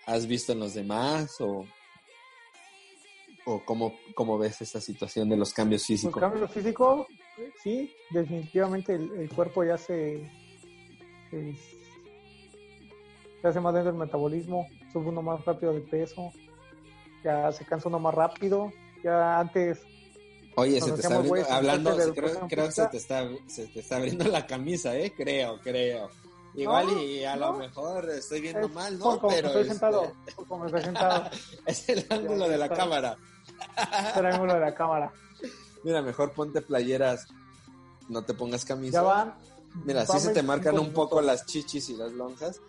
has 0.06 0.28
visto 0.28 0.52
en 0.54 0.60
los 0.60 0.74
demás, 0.74 1.40
o, 1.42 1.66
o 3.46 3.66
cómo, 3.66 3.96
cómo 4.14 4.38
ves 4.38 4.62
esta 4.62 4.80
situación 4.80 5.30
de 5.30 5.38
los 5.38 5.54
cambios 5.54 5.86
físicos. 5.86 6.22
cambio 6.22 6.48
físico, 6.48 7.08
sí, 7.62 7.94
definitivamente 8.12 8.96
el, 8.96 9.12
el 9.14 9.30
cuerpo 9.30 9.64
ya 9.64 9.78
se, 9.78 10.30
se, 11.30 11.56
se 13.42 13.48
hace 13.48 13.60
más 13.60 13.74
lento 13.74 13.90
el 13.90 13.96
metabolismo, 13.96 14.68
sube 14.92 15.10
uno 15.10 15.22
más 15.22 15.44
rápido 15.46 15.74
de 15.74 15.82
peso, 15.82 16.32
ya 17.24 17.52
se 17.52 17.66
cansa 17.66 17.90
uno 17.90 18.00
más 18.00 18.14
rápido, 18.14 18.72
ya 19.04 19.40
antes 19.40 19.82
Oye, 20.56 20.80
nos 20.80 20.90
se 20.90 20.96
te 20.96 21.02
está 21.02 21.16
abriendo, 21.16 21.38
en 21.38 21.54
hablando, 21.54 21.96
de 21.96 22.14
creo, 22.14 22.48
creo 22.48 22.66
que 22.66 22.72
se 22.72 22.88
te, 22.88 22.98
está, 22.98 23.28
se 23.48 23.68
te 23.68 23.80
está 23.80 23.98
abriendo 23.98 24.26
la 24.26 24.46
camisa, 24.46 24.96
¿eh? 24.96 25.14
Creo, 25.16 25.60
creo. 25.62 26.10
Igual 26.56 26.88
No, 26.88 27.02
y 27.02 27.24
a 27.24 27.36
lo 27.36 27.54
no. 27.54 27.60
mejor 27.60 28.10
estoy 28.12 28.42
viendo 28.42 28.68
es 28.68 28.74
mal, 28.74 29.00
¿no? 29.00 29.20
como 29.20 29.30
Pero 29.30 29.48
estoy 29.48 29.62
este, 29.64 29.74
sentado, 29.74 30.14
por 30.36 30.48
como 30.48 30.66
estoy 30.68 30.82
sentado, 30.84 31.30
es 31.66 31.90
el 31.90 32.06
ángulo 32.10 32.48
de 32.48 32.58
la 32.58 32.66
está. 32.66 32.78
cámara. 32.78 33.18
el 34.16 34.26
ángulo 34.26 34.54
de 34.54 34.60
la 34.60 34.76
cámara. 34.76 35.12
Mira, 35.84 36.02
mejor 36.02 36.34
ponte 36.34 36.62
playeras, 36.62 37.28
no 38.08 38.24
te 38.24 38.34
pongas 38.34 38.64
camisa. 38.66 39.00
Ya 39.00 39.02
van. 39.02 39.36
Mira, 39.86 40.06
sí 40.06 40.20
se 40.20 40.30
te 40.30 40.42
25 40.42 40.44
marcan 40.44 40.80
un 40.80 40.94
poco 40.94 41.16
minutos. 41.20 41.26
las 41.26 41.46
chichis 41.48 41.90
y 41.90 41.96
las 41.98 42.12
lonjas, 42.12 42.62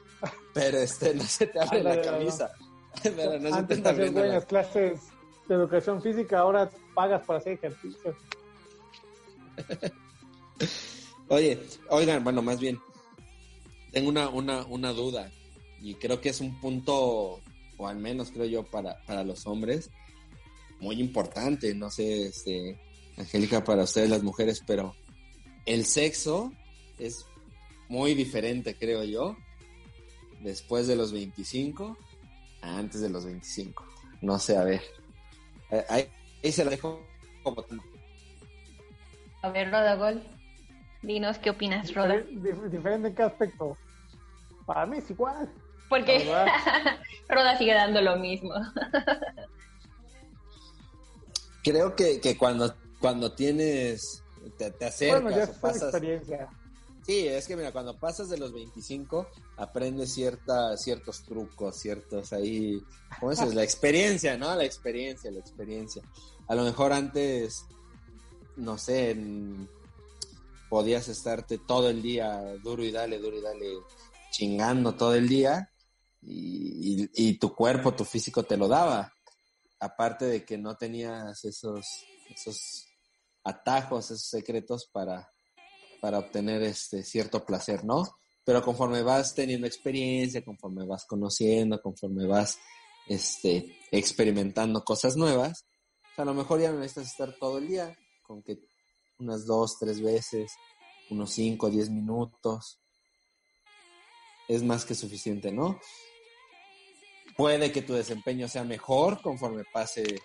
pero 0.55 0.79
este 0.79 1.15
no 1.15 1.25
se 1.25 1.47
te 1.47 1.61
abre 1.61 1.83
la 1.83 2.01
camisa. 2.01 2.51
Mira, 3.05 3.39
no 3.39 3.55
se 3.57 3.63
te 3.65 3.75
está 3.75 3.91
abriendo 3.91 4.21
buenas 4.21 4.43
la... 4.43 4.49
clases 4.49 5.01
de 5.49 5.55
educación 5.55 6.01
física, 6.03 6.39
ahora 6.41 6.71
pagas 6.95 7.25
para 7.27 7.39
hacer 7.39 7.55
ejercicio. 7.55 8.17
Oye, 11.29 11.59
oigan, 11.89 12.23
bueno, 12.23 12.43
más 12.43 12.61
bien, 12.61 12.79
tengo 13.93 14.11
una, 14.11 14.29
una, 14.29 14.65
una 14.67 14.93
duda 14.93 15.31
y 15.81 15.95
creo 15.95 16.21
que 16.21 16.29
es 16.29 16.41
un 16.41 16.61
punto, 16.61 17.41
o 17.77 17.89
al 17.89 17.97
menos 17.97 18.31
creo 18.31 18.45
yo, 18.47 18.63
para, 18.63 19.03
para 19.07 19.25
los 19.25 19.47
hombres, 19.47 19.91
muy 20.81 21.01
importante. 21.01 21.75
No 21.75 21.91
sé, 21.91 22.27
este, 22.27 22.79
Angélica, 23.17 23.65
para 23.65 23.85
ustedes 23.85 24.11
las 24.11 24.23
mujeres, 24.23 24.63
pero 24.67 24.95
el 25.67 25.87
sexo 25.87 26.53
es 26.99 27.27
muy 27.89 28.15
diferente, 28.15 28.77
creo 28.77 29.05
yo, 29.05 29.37
después 30.41 30.87
de 30.87 30.97
los 30.97 31.13
25 31.13 31.97
a 32.63 32.79
antes 32.79 33.01
de 33.01 33.11
los 33.11 33.25
25. 33.25 33.85
No 34.21 34.39
sé, 34.39 34.57
a 34.57 34.65
ver. 34.65 34.83
Eh, 35.75 35.85
Ahí, 35.89 36.09
ahí 36.45 36.53
se 36.53 36.65
la 36.65 36.71
dejo 36.71 37.05
como 37.43 37.65
A 39.43 39.49
ver, 39.51 39.71
Rodagol, 39.73 40.23
dinos 41.03 41.39
qué 41.39 41.51
opinas, 41.51 41.93
Roda. 41.93 42.15
Difer- 42.15 42.41
dif- 42.43 42.71
diferente 42.71 43.09
en 43.09 43.15
qué 43.17 43.23
aspecto. 43.25 43.77
Para 44.65 44.87
mí 44.87 44.99
es 44.99 45.11
igual. 45.11 45.53
Porque. 45.89 46.25
Roda 47.29 47.59
sigue 47.59 47.75
dando 47.75 48.01
lo 48.01 48.17
mismo. 48.17 48.55
creo 51.65 51.97
que, 51.97 52.21
que 52.21 52.37
cuando, 52.37 52.75
cuando 53.01 53.33
tienes, 53.33 54.23
te, 54.57 54.71
te 54.71 54.87
acercas 54.87 55.23
Bueno, 55.23 55.37
ya 55.37 55.45
o 55.45 55.61
pasas, 55.61 55.83
experiencia. 55.85 56.49
Sí, 57.05 57.29
es 57.29 57.47
que 57.47 57.55
mira, 57.55 57.71
cuando 57.71 57.99
pasas 57.99 58.31
de 58.31 58.39
los 58.39 58.55
25, 58.55 59.29
aprendes 59.59 60.15
cierta, 60.15 60.75
ciertos 60.79 61.23
trucos, 61.23 61.77
ciertos 61.77 62.33
ahí, 62.33 62.83
¿cómo 63.21 63.31
es? 63.31 63.55
La 63.55 63.63
experiencia, 63.63 64.39
¿no? 64.39 64.55
La 64.55 64.65
experiencia, 64.65 65.31
la 65.31 65.41
experiencia. 65.41 66.03
A 66.49 66.55
lo 66.55 66.65
mejor 66.65 66.95
antes, 66.95 67.67
no 68.57 68.79
sé, 68.79 69.15
podías 70.71 71.09
estarte 71.09 71.59
todo 71.59 71.91
el 71.91 72.01
día 72.01 72.41
duro 72.63 72.83
y 72.83 72.91
dale, 72.91 73.19
duro 73.19 73.37
y 73.37 73.43
dale, 73.43 73.67
chingando 74.31 74.95
todo 74.95 75.15
el 75.15 75.29
día 75.29 75.71
y, 76.23 77.07
y 77.15 77.39
tu 77.39 77.55
cuerpo, 77.55 77.95
tu 77.95 78.07
físico 78.07 78.45
te 78.45 78.57
lo 78.57 78.67
daba. 78.67 79.13
Aparte 79.79 80.25
de 80.25 80.45
que 80.47 80.57
no 80.57 80.75
tenías 80.79 81.45
esos, 81.45 81.85
esos 82.31 82.87
atajos, 83.43 84.07
esos 84.07 84.27
secretos 84.27 84.89
para 84.91 85.34
para 86.05 86.19
obtener 86.19 86.63
este 86.63 87.03
cierto 87.03 87.47
placer, 87.47 87.83
¿no? 87.83 88.03
Pero 88.45 88.63
conforme 88.63 89.03
vas 89.03 89.35
teniendo 89.35 89.67
experiencia, 89.67 90.45
conforme 90.45 90.85
vas 90.85 91.07
conociendo, 91.07 91.81
conforme 91.81 92.27
vas 92.27 92.59
este, 93.09 93.79
experimentando 93.91 94.85
cosas 94.85 95.17
nuevas, 95.17 95.65
a 96.19 96.27
lo 96.27 96.35
mejor 96.35 96.61
ya 96.61 96.71
no 96.71 96.81
necesitas 96.81 97.11
estar 97.11 97.35
todo 97.41 97.57
el 97.57 97.69
día, 97.69 97.97
con 98.23 98.43
que 98.43 98.59
unas 99.19 99.47
dos, 99.47 99.79
tres 99.81 100.03
veces, 100.03 100.53
unos 101.09 101.31
cinco, 101.31 101.71
diez 101.71 101.89
minutos, 101.89 102.83
es 104.47 104.63
más 104.63 104.85
que 104.85 104.95
suficiente, 104.95 105.53
¿no? 105.53 105.81
Puede 107.35 107.73
que 107.73 107.81
tu 107.81 107.95
desempeño 107.95 108.47
sea 108.47 108.65
mejor 108.65 109.23
conforme 109.23 109.65
pase, 109.73 110.21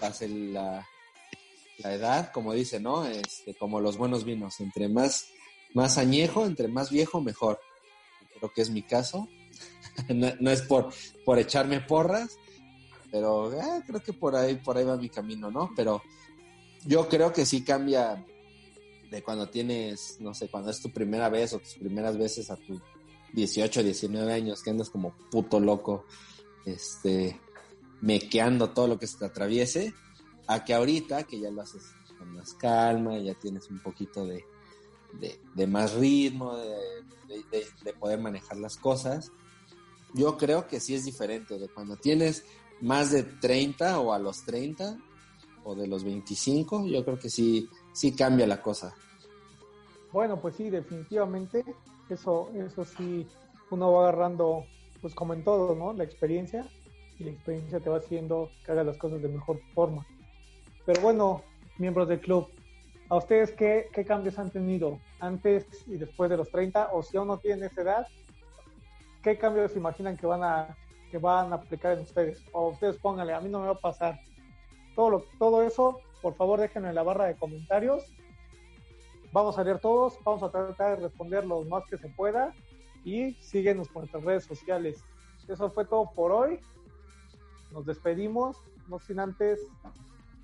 pase 0.00 0.26
la, 0.26 0.88
la 1.78 1.94
edad, 1.94 2.32
como 2.32 2.52
dice, 2.52 2.80
¿no? 2.80 3.04
Este, 3.04 3.54
como 3.54 3.80
los 3.80 3.96
buenos 3.96 4.24
vinos, 4.24 4.60
entre 4.60 4.88
más, 4.88 5.28
más 5.74 5.98
añejo, 5.98 6.46
entre 6.46 6.68
más 6.68 6.90
viejo, 6.90 7.20
mejor. 7.20 7.60
Creo 8.38 8.52
que 8.52 8.62
es 8.62 8.70
mi 8.70 8.82
caso. 8.82 9.28
no, 10.08 10.50
es 10.50 10.62
por, 10.62 10.92
por 11.24 11.38
echarme 11.38 11.80
porras, 11.80 12.36
pero 13.10 13.52
eh, 13.52 13.82
creo 13.86 14.02
que 14.02 14.12
por 14.12 14.36
ahí, 14.36 14.56
por 14.56 14.76
ahí 14.76 14.84
va 14.84 14.96
mi 14.96 15.08
camino, 15.08 15.50
¿no? 15.50 15.70
Pero 15.74 16.02
yo 16.84 17.08
creo 17.08 17.32
que 17.32 17.46
sí 17.46 17.62
cambia 17.62 18.24
de 19.10 19.22
cuando 19.22 19.48
tienes, 19.48 20.16
no 20.20 20.34
sé, 20.34 20.48
cuando 20.48 20.70
es 20.70 20.80
tu 20.80 20.90
primera 20.90 21.28
vez 21.28 21.52
o 21.52 21.58
tus 21.58 21.74
primeras 21.74 22.16
veces 22.18 22.50
a 22.50 22.56
tus 22.56 22.80
18, 23.32 23.82
19 23.82 24.32
años, 24.32 24.62
que 24.62 24.70
andas 24.70 24.90
como 24.90 25.14
puto 25.30 25.60
loco, 25.60 26.06
este, 26.64 27.40
mequeando 28.00 28.70
todo 28.70 28.88
lo 28.88 28.98
que 28.98 29.06
se 29.06 29.18
te 29.18 29.26
atraviese 29.26 29.94
a 30.46 30.64
que 30.64 30.74
ahorita, 30.74 31.24
que 31.24 31.40
ya 31.40 31.50
lo 31.50 31.62
haces 31.62 31.82
con 32.18 32.34
más 32.34 32.54
calma, 32.54 33.18
ya 33.18 33.34
tienes 33.34 33.70
un 33.70 33.80
poquito 33.80 34.26
de, 34.26 34.44
de, 35.54 35.66
más 35.66 35.94
ritmo, 35.94 36.56
de, 36.56 37.64
de, 37.82 37.92
poder 37.94 38.20
manejar 38.20 38.58
las 38.58 38.76
cosas, 38.76 39.30
yo 40.14 40.36
creo 40.36 40.66
que 40.66 40.80
sí 40.80 40.94
es 40.94 41.04
diferente 41.04 41.58
de 41.58 41.68
cuando 41.68 41.96
tienes 41.96 42.44
más 42.80 43.10
de 43.10 43.22
30 43.22 44.00
o 44.00 44.12
a 44.12 44.18
los 44.18 44.44
30 44.44 44.96
o 45.64 45.74
de 45.74 45.86
los 45.86 46.04
25, 46.04 46.86
yo 46.86 47.04
creo 47.04 47.18
que 47.18 47.28
sí, 47.28 47.68
sí 47.92 48.12
cambia 48.12 48.46
la 48.46 48.62
cosa. 48.62 48.94
Bueno, 50.12 50.40
pues 50.40 50.56
sí, 50.56 50.70
definitivamente, 50.70 51.64
eso, 52.08 52.50
eso 52.54 52.84
sí, 52.84 53.26
uno 53.70 53.92
va 53.92 54.08
agarrando, 54.08 54.64
pues 55.00 55.14
como 55.14 55.34
en 55.34 55.42
todo, 55.42 55.74
¿no? 55.74 55.92
La 55.92 56.04
experiencia, 56.04 56.70
y 57.18 57.24
la 57.24 57.30
experiencia 57.32 57.80
te 57.80 57.90
va 57.90 57.98
haciendo 57.98 58.50
que 58.64 58.72
haga 58.72 58.84
las 58.84 58.98
cosas 58.98 59.20
de 59.22 59.28
mejor 59.28 59.60
forma. 59.74 60.06
Pero 60.86 61.00
bueno, 61.00 61.42
miembros 61.78 62.06
del 62.06 62.20
club, 62.20 62.48
¿a 63.08 63.16
ustedes 63.16 63.50
qué, 63.52 63.90
cambios 64.06 64.38
han 64.38 64.50
tenido 64.50 65.00
antes 65.18 65.66
y 65.88 65.96
después 65.96 66.30
de 66.30 66.36
los 66.36 66.48
30? 66.50 66.90
O 66.92 67.02
si 67.02 67.16
aún 67.16 67.26
no 67.26 67.38
tienen 67.38 67.64
esa 67.64 67.82
edad, 67.82 68.06
¿qué 69.20 69.36
cambios 69.36 69.74
imaginan 69.74 70.16
que 70.16 70.28
van 70.28 70.44
a, 70.44 70.76
que 71.10 71.18
van 71.18 71.52
a 71.52 71.56
aplicar 71.56 71.94
en 71.94 72.04
ustedes? 72.04 72.40
O 72.52 72.68
ustedes 72.68 72.96
pónganle, 72.98 73.34
a 73.34 73.40
mí 73.40 73.48
no 73.48 73.58
me 73.58 73.66
va 73.66 73.72
a 73.72 73.80
pasar. 73.80 74.20
Todo, 74.94 75.10
lo, 75.10 75.24
todo 75.40 75.62
eso, 75.62 76.00
por 76.22 76.34
favor, 76.36 76.60
déjenlo 76.60 76.88
en 76.88 76.94
la 76.94 77.02
barra 77.02 77.24
de 77.24 77.34
comentarios. 77.34 78.04
Vamos 79.32 79.58
a 79.58 79.64
leer 79.64 79.80
todos, 79.80 80.16
vamos 80.24 80.44
a 80.44 80.52
tratar 80.52 80.98
de 80.98 81.08
responder 81.08 81.44
lo 81.44 81.62
más 81.64 81.84
que 81.86 81.98
se 81.98 82.08
pueda 82.10 82.54
y 83.04 83.32
síguenos 83.40 83.88
por 83.88 84.02
nuestras 84.02 84.22
redes 84.22 84.44
sociales. 84.44 85.02
Eso 85.48 85.68
fue 85.68 85.84
todo 85.84 86.08
por 86.14 86.30
hoy. 86.30 86.60
Nos 87.72 87.84
despedimos, 87.86 88.56
no 88.86 89.00
sin 89.00 89.18
antes 89.18 89.60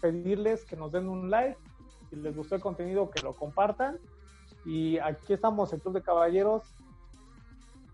pedirles 0.02 0.64
que 0.64 0.76
nos 0.76 0.92
den 0.92 1.08
un 1.08 1.30
like, 1.30 1.56
si 2.10 2.16
les 2.16 2.36
gustó 2.36 2.56
el 2.56 2.60
contenido, 2.60 3.08
que 3.10 3.22
lo 3.22 3.34
compartan. 3.34 3.98
Y 4.66 4.98
aquí 4.98 5.32
estamos, 5.32 5.72
el 5.72 5.80
Club 5.80 5.94
de 5.94 6.02
Caballeros, 6.02 6.64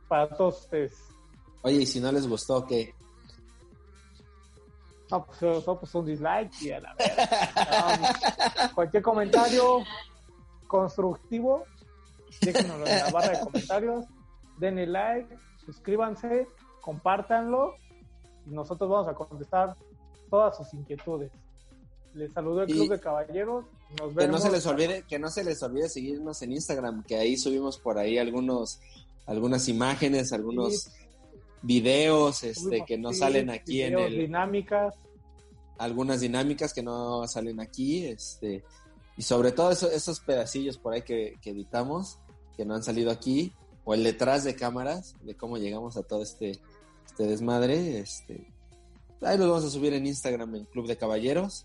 para 0.09 0.29
todos 0.29 0.63
ustedes. 0.63 0.99
Oye, 1.63 1.83
y 1.83 1.87
si 1.87 2.01
no 2.01 2.11
les 2.11 2.27
gustó, 2.27 2.65
¿qué? 2.67 2.95
No, 5.11 5.25
pues, 5.25 5.65
pues 5.65 5.95
un 5.95 6.07
dislike 6.07 6.63
y 6.63 6.71
a 6.71 6.81
la 6.81 6.95
cualquier 8.75 9.03
comentario 9.03 9.79
constructivo, 10.67 11.65
déjenoslo 12.43 12.87
en 12.87 12.99
la 12.99 13.11
barra 13.11 13.39
de 13.39 13.41
comentarios, 13.41 14.05
denle 14.59 14.87
like, 14.87 15.39
suscríbanse, 15.65 16.47
compártanlo 16.83 17.75
y 18.47 18.51
nosotros 18.51 18.91
vamos 18.91 19.09
a 19.09 19.15
contestar 19.15 19.77
todas 20.29 20.59
sus 20.59 20.75
inquietudes. 20.75 21.33
Les 22.15 22.33
saludo 22.33 22.63
el 22.63 22.69
Club 22.69 22.91
de 22.91 23.01
Caballeros. 23.01 23.65
Nos 23.99 24.15
que 24.15 24.29
no 24.29 24.39
se 24.39 24.51
les 24.51 24.67
olvide, 24.67 25.05
que 25.09 25.19
no 25.19 25.31
se 25.31 25.45
les 25.45 25.63
olvide 25.63 25.89
seguirnos 25.89 26.43
en 26.43 26.53
Instagram, 26.53 27.05
que 27.05 27.17
ahí 27.17 27.37
subimos 27.37 27.79
por 27.79 27.99
ahí 27.99 28.19
algunos, 28.19 28.81
algunas 29.27 29.69
imágenes, 29.69 30.33
algunos 30.33 30.91
videos, 31.63 32.45
este, 32.45 32.85
que 32.85 32.99
no 32.99 33.13
salen 33.13 33.51
aquí 33.51 33.83
en 33.83 33.99
el. 33.99 34.17
Dinámicas. 34.17 34.95
Algunas 35.79 36.21
dinámicas 36.21 36.75
que 36.75 36.83
no 36.83 37.27
salen 37.29 37.61
aquí, 37.61 38.05
este, 38.07 38.65
y 39.17 39.23
sobre 39.23 39.53
todo 39.53 39.71
esos 39.71 40.21
pedacillos 40.21 40.77
por 40.77 40.93
ahí 40.93 41.03
que, 41.03 41.39
que 41.41 41.51
editamos, 41.51 42.19
que 42.57 42.65
no 42.65 42.75
han 42.75 42.83
salido 42.83 43.13
aquí, 43.13 43.53
o 43.85 43.95
el 43.95 44.03
detrás 44.03 44.43
de 44.43 44.57
cámaras, 44.57 45.15
de 45.23 45.37
cómo 45.37 45.57
llegamos 45.57 45.97
a 45.97 46.03
todo 46.03 46.23
este, 46.23 46.59
este 47.07 47.27
desmadre, 47.27 48.01
este, 48.01 48.53
ahí 49.23 49.39
los 49.39 49.49
vamos 49.49 49.65
a 49.65 49.71
subir 49.71 49.95
en 49.95 50.07
Instagram 50.07 50.57
en 50.57 50.65
Club 50.65 50.89
de 50.89 50.97
Caballeros 50.97 51.65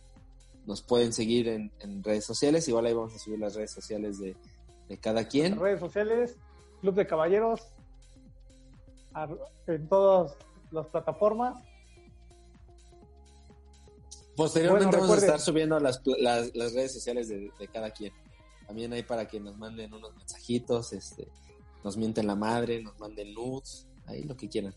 nos 0.66 0.82
pueden 0.82 1.14
seguir 1.14 1.48
en, 1.48 1.72
redes 2.04 2.26
sociales. 2.26 2.68
Igual 2.68 2.86
ahí 2.86 2.94
vamos 2.94 3.16
a 3.16 3.20
subir 3.20 3.40
las 3.40 3.56
redes 3.56 3.72
sociales 3.72 4.20
de, 4.20 4.36
cada 5.02 5.28
quien. 5.28 5.60
Redes 5.60 5.80
sociales, 5.80 6.38
Club 6.82 6.94
de 6.96 7.08
Caballeros, 7.08 7.62
en 9.68 9.88
todas 9.88 10.36
las 10.72 10.88
plataformas. 10.88 11.64
Posteriormente 14.36 14.98
vamos 14.98 15.18
a 15.18 15.20
estar 15.20 15.40
subiendo 15.40 15.80
las, 15.80 16.02
redes 16.04 16.94
sociales 16.94 17.30
de, 17.30 17.52
cada 17.72 17.92
quien. 17.92 18.14
También 18.68 18.94
ahí 18.94 19.04
para 19.04 19.28
que 19.28 19.40
nos 19.40 19.58
manden 19.58 19.94
unos 19.94 20.16
mensajitos, 20.16 20.94
este, 20.94 21.28
nos 21.84 21.98
mienten 21.98 22.28
la 22.28 22.36
madre, 22.36 22.82
nos 22.82 22.98
manden 23.00 23.34
luz, 23.34 23.88
ahí 24.06 24.24
lo 24.24 24.36
que 24.36 24.48
quieran. 24.48 24.74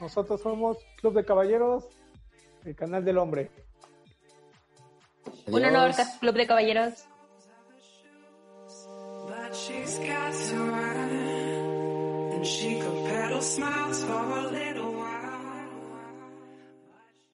Nosotros 0.00 0.40
somos 0.40 0.78
Club 0.96 1.14
de 1.14 1.24
Caballeros, 1.24 1.84
el 2.64 2.76
canal 2.76 3.04
del 3.04 3.18
hombre. 3.18 3.50
Un 5.46 5.64
honor, 5.64 5.92
Club 6.20 6.36
de 6.36 6.46
Caballeros. 6.46 7.06
She 12.44 12.80
could 12.80 13.06
peddle 13.06 13.40
smiles 13.40 14.02
for 14.02 14.12
a 14.12 14.50
little 14.50 14.71